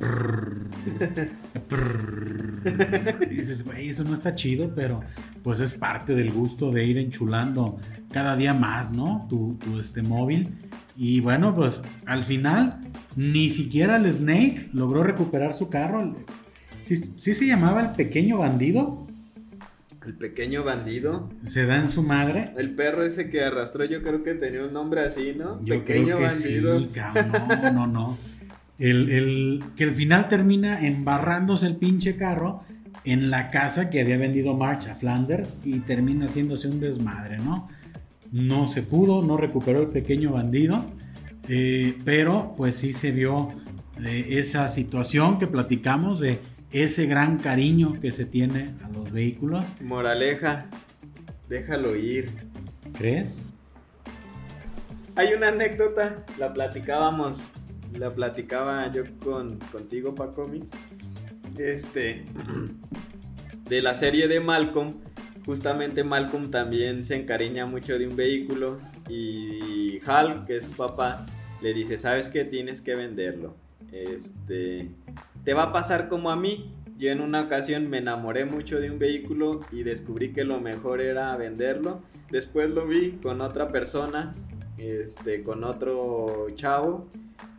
[3.22, 5.00] y dices, güey, eso no está chido, pero
[5.42, 7.78] pues es parte del gusto de ir enchulando
[8.10, 9.26] cada día más, ¿no?
[9.30, 10.48] Tu, tu este móvil.
[11.00, 12.80] Y bueno, pues al final
[13.14, 16.12] ni siquiera el Snake logró recuperar su carro.
[16.82, 19.06] ¿Sí, sí se llamaba el pequeño bandido?
[20.04, 21.30] El pequeño bandido.
[21.44, 22.50] Se da en su madre.
[22.56, 25.64] El perro ese que arrastró, yo creo que tenía un nombre así, ¿no?
[25.64, 26.78] Yo pequeño creo que bandido.
[26.80, 27.32] Sí, cabrón,
[27.62, 28.18] no, no, no.
[28.80, 32.64] El, el- que al final termina embarrándose el pinche carro
[33.04, 37.68] en la casa que había vendido March a Flanders y termina haciéndose un desmadre, ¿no?
[38.32, 40.84] No se pudo, no recuperó el pequeño bandido,
[41.48, 43.48] eh, pero pues sí se vio
[44.04, 49.66] eh, esa situación que platicamos de ese gran cariño que se tiene a los vehículos,
[49.80, 50.66] Moraleja,
[51.48, 52.30] déjalo ir.
[52.96, 53.44] ¿crees?
[55.14, 57.50] Hay una anécdota, la platicábamos,
[57.96, 60.66] la platicaba yo con, contigo, Paco Mix.
[61.58, 62.24] Este,
[63.68, 64.94] de la serie de Malcolm,
[65.48, 68.76] justamente Malcolm también se encariña mucho de un vehículo
[69.08, 71.24] y Hal, que es su papá,
[71.62, 72.44] le dice, ¿sabes qué?
[72.44, 73.54] Tienes que venderlo.
[73.90, 74.90] Este,
[75.44, 76.70] te va a pasar como a mí.
[76.98, 81.00] Yo en una ocasión me enamoré mucho de un vehículo y descubrí que lo mejor
[81.00, 82.02] era venderlo.
[82.30, 84.34] Después lo vi con otra persona,
[84.76, 87.08] este, con otro chavo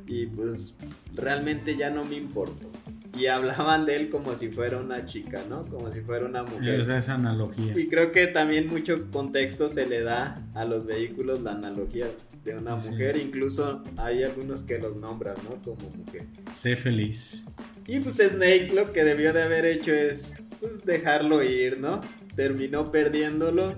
[0.05, 0.77] y pues
[1.15, 2.69] realmente ya no me importó.
[3.17, 5.63] Y hablaban de él como si fuera una chica, ¿no?
[5.63, 6.79] Como si fuera una mujer.
[6.79, 7.73] Esa es analogía.
[7.77, 12.07] Y creo que también mucho contexto se le da a los vehículos la analogía
[12.45, 12.89] de una Sí.
[12.89, 13.17] mujer.
[13.17, 15.55] Incluso hay algunos que los nombran, ¿no?
[15.63, 16.27] Como mujer.
[16.51, 17.43] Sé feliz.
[17.87, 22.01] Y pues Snake lo que debió de haber hecho es pues dejarlo ir, ¿no?
[22.35, 23.73] Terminó perdiéndolo.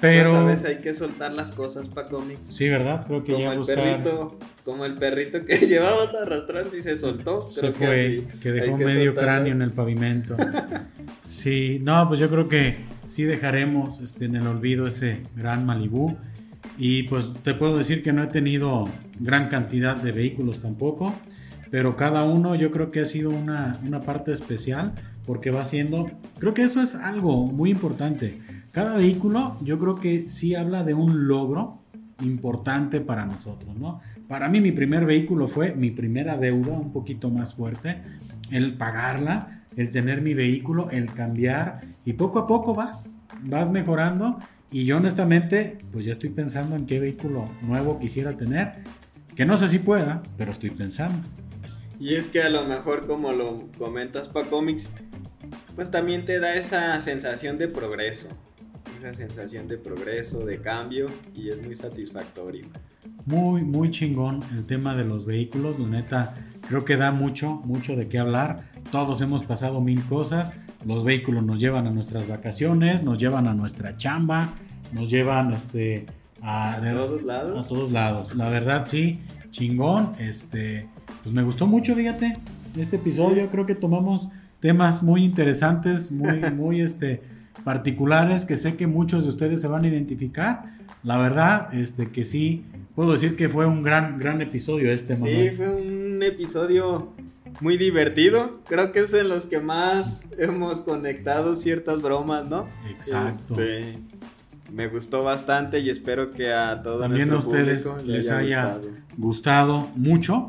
[0.00, 0.34] Pero...
[0.34, 2.48] a veces hay que soltar las cosas para cómics.
[2.48, 3.06] Sí, ¿verdad?
[3.06, 3.76] Creo que Como ya el buscar...
[3.76, 7.48] perrito, como el perrito que llevabas arrastrando y se soltó.
[7.48, 10.36] se Creo fue, que dejó que medio cráneo en el pavimento.
[11.26, 16.16] Sí, no, pues yo creo que sí dejaremos este, en el olvido ese gran Malibú.
[16.76, 18.88] Y pues te puedo decir que no he tenido
[19.20, 21.14] gran cantidad de vehículos tampoco,
[21.70, 24.92] pero cada uno yo creo que ha sido una, una parte especial
[25.24, 28.40] porque va siendo, creo que eso es algo muy importante.
[28.72, 31.79] Cada vehículo yo creo que sí habla de un logro
[32.22, 34.00] importante para nosotros, ¿no?
[34.28, 38.00] Para mí mi primer vehículo fue mi primera deuda un poquito más fuerte,
[38.50, 43.10] el pagarla, el tener mi vehículo, el cambiar y poco a poco vas,
[43.42, 44.38] vas mejorando
[44.70, 48.72] y yo honestamente pues ya estoy pensando en qué vehículo nuevo quisiera tener,
[49.34, 51.18] que no sé si pueda, pero estoy pensando.
[51.98, 54.88] Y es que a lo mejor como lo comentas para cómics,
[55.74, 58.28] pues también te da esa sensación de progreso.
[59.00, 62.66] Esa sensación de progreso, de cambio y es muy satisfactorio.
[63.24, 65.78] Muy, muy chingón el tema de los vehículos.
[65.78, 66.34] La neta,
[66.68, 68.70] creo que da mucho, mucho de qué hablar.
[68.92, 70.52] Todos hemos pasado mil cosas.
[70.84, 74.50] Los vehículos nos llevan a nuestras vacaciones, nos llevan a nuestra chamba,
[74.92, 76.04] nos llevan este,
[76.42, 77.64] a, A todos lados.
[77.64, 78.34] A todos lados.
[78.34, 79.20] La verdad, sí,
[79.50, 80.12] chingón.
[80.18, 80.90] Este,
[81.22, 82.36] pues me gustó mucho, fíjate,
[82.78, 83.48] este episodio.
[83.48, 84.28] Creo que tomamos
[84.60, 87.29] temas muy interesantes, muy, muy este,
[87.64, 90.62] particulares que sé que muchos de ustedes se van a identificar.
[91.02, 95.22] La verdad, este, que sí, puedo decir que fue un gran, gran episodio este, Sí,
[95.22, 95.54] Manuel.
[95.56, 97.12] fue un episodio
[97.60, 98.60] muy divertido.
[98.66, 102.68] Creo que es en los que más hemos conectado ciertas bromas, ¿no?
[102.90, 103.54] Exacto.
[103.60, 103.98] Este,
[104.72, 108.90] me gustó bastante y espero que a todos También a ustedes les haya gustado.
[109.16, 110.48] gustado mucho.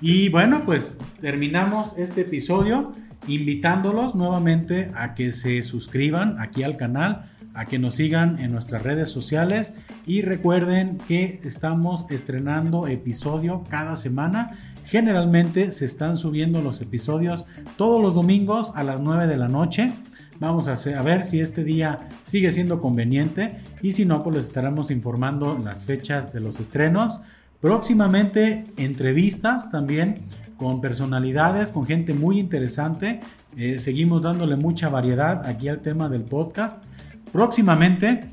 [0.00, 2.92] Y bueno, pues terminamos este episodio
[3.26, 8.82] invitándolos nuevamente a que se suscriban aquí al canal, a que nos sigan en nuestras
[8.82, 9.74] redes sociales
[10.06, 14.56] y recuerden que estamos estrenando episodio cada semana.
[14.84, 17.46] Generalmente se están subiendo los episodios
[17.76, 19.92] todos los domingos a las 9 de la noche.
[20.38, 24.44] Vamos a, a ver si este día sigue siendo conveniente y si no, pues les
[24.46, 27.20] estaremos informando las fechas de los estrenos.
[27.60, 30.22] Próximamente entrevistas también
[30.60, 33.20] con personalidades, con gente muy interesante.
[33.56, 36.84] Eh, seguimos dándole mucha variedad aquí al tema del podcast.
[37.32, 38.26] Próximamente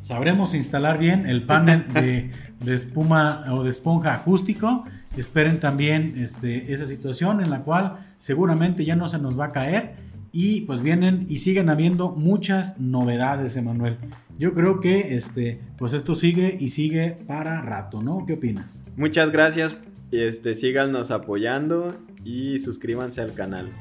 [0.00, 2.30] sabremos instalar bien el panel de,
[2.64, 4.84] de espuma o de esponja acústico.
[5.16, 9.50] Esperen también este, esa situación en la cual seguramente ya no se nos va a
[9.50, 9.96] caer.
[10.30, 13.98] Y pues vienen y siguen habiendo muchas novedades, Emanuel.
[14.38, 18.24] yo creo que este, pues esto sigue y sigue para rato, ¿no?
[18.24, 18.84] ¿Qué opinas?
[18.96, 19.76] Muchas gracias,
[20.12, 23.72] este, síganos apoyando y suscríbanse al canal.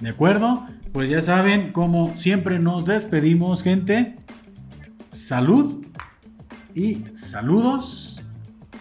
[0.00, 0.66] ¿De acuerdo?
[0.92, 4.16] Pues ya saben, como siempre nos despedimos, gente.
[5.10, 5.86] Salud
[6.74, 8.22] y saludos.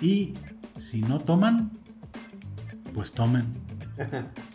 [0.02, 0.34] Y
[0.76, 1.72] si no toman,
[2.94, 3.46] pues tomen.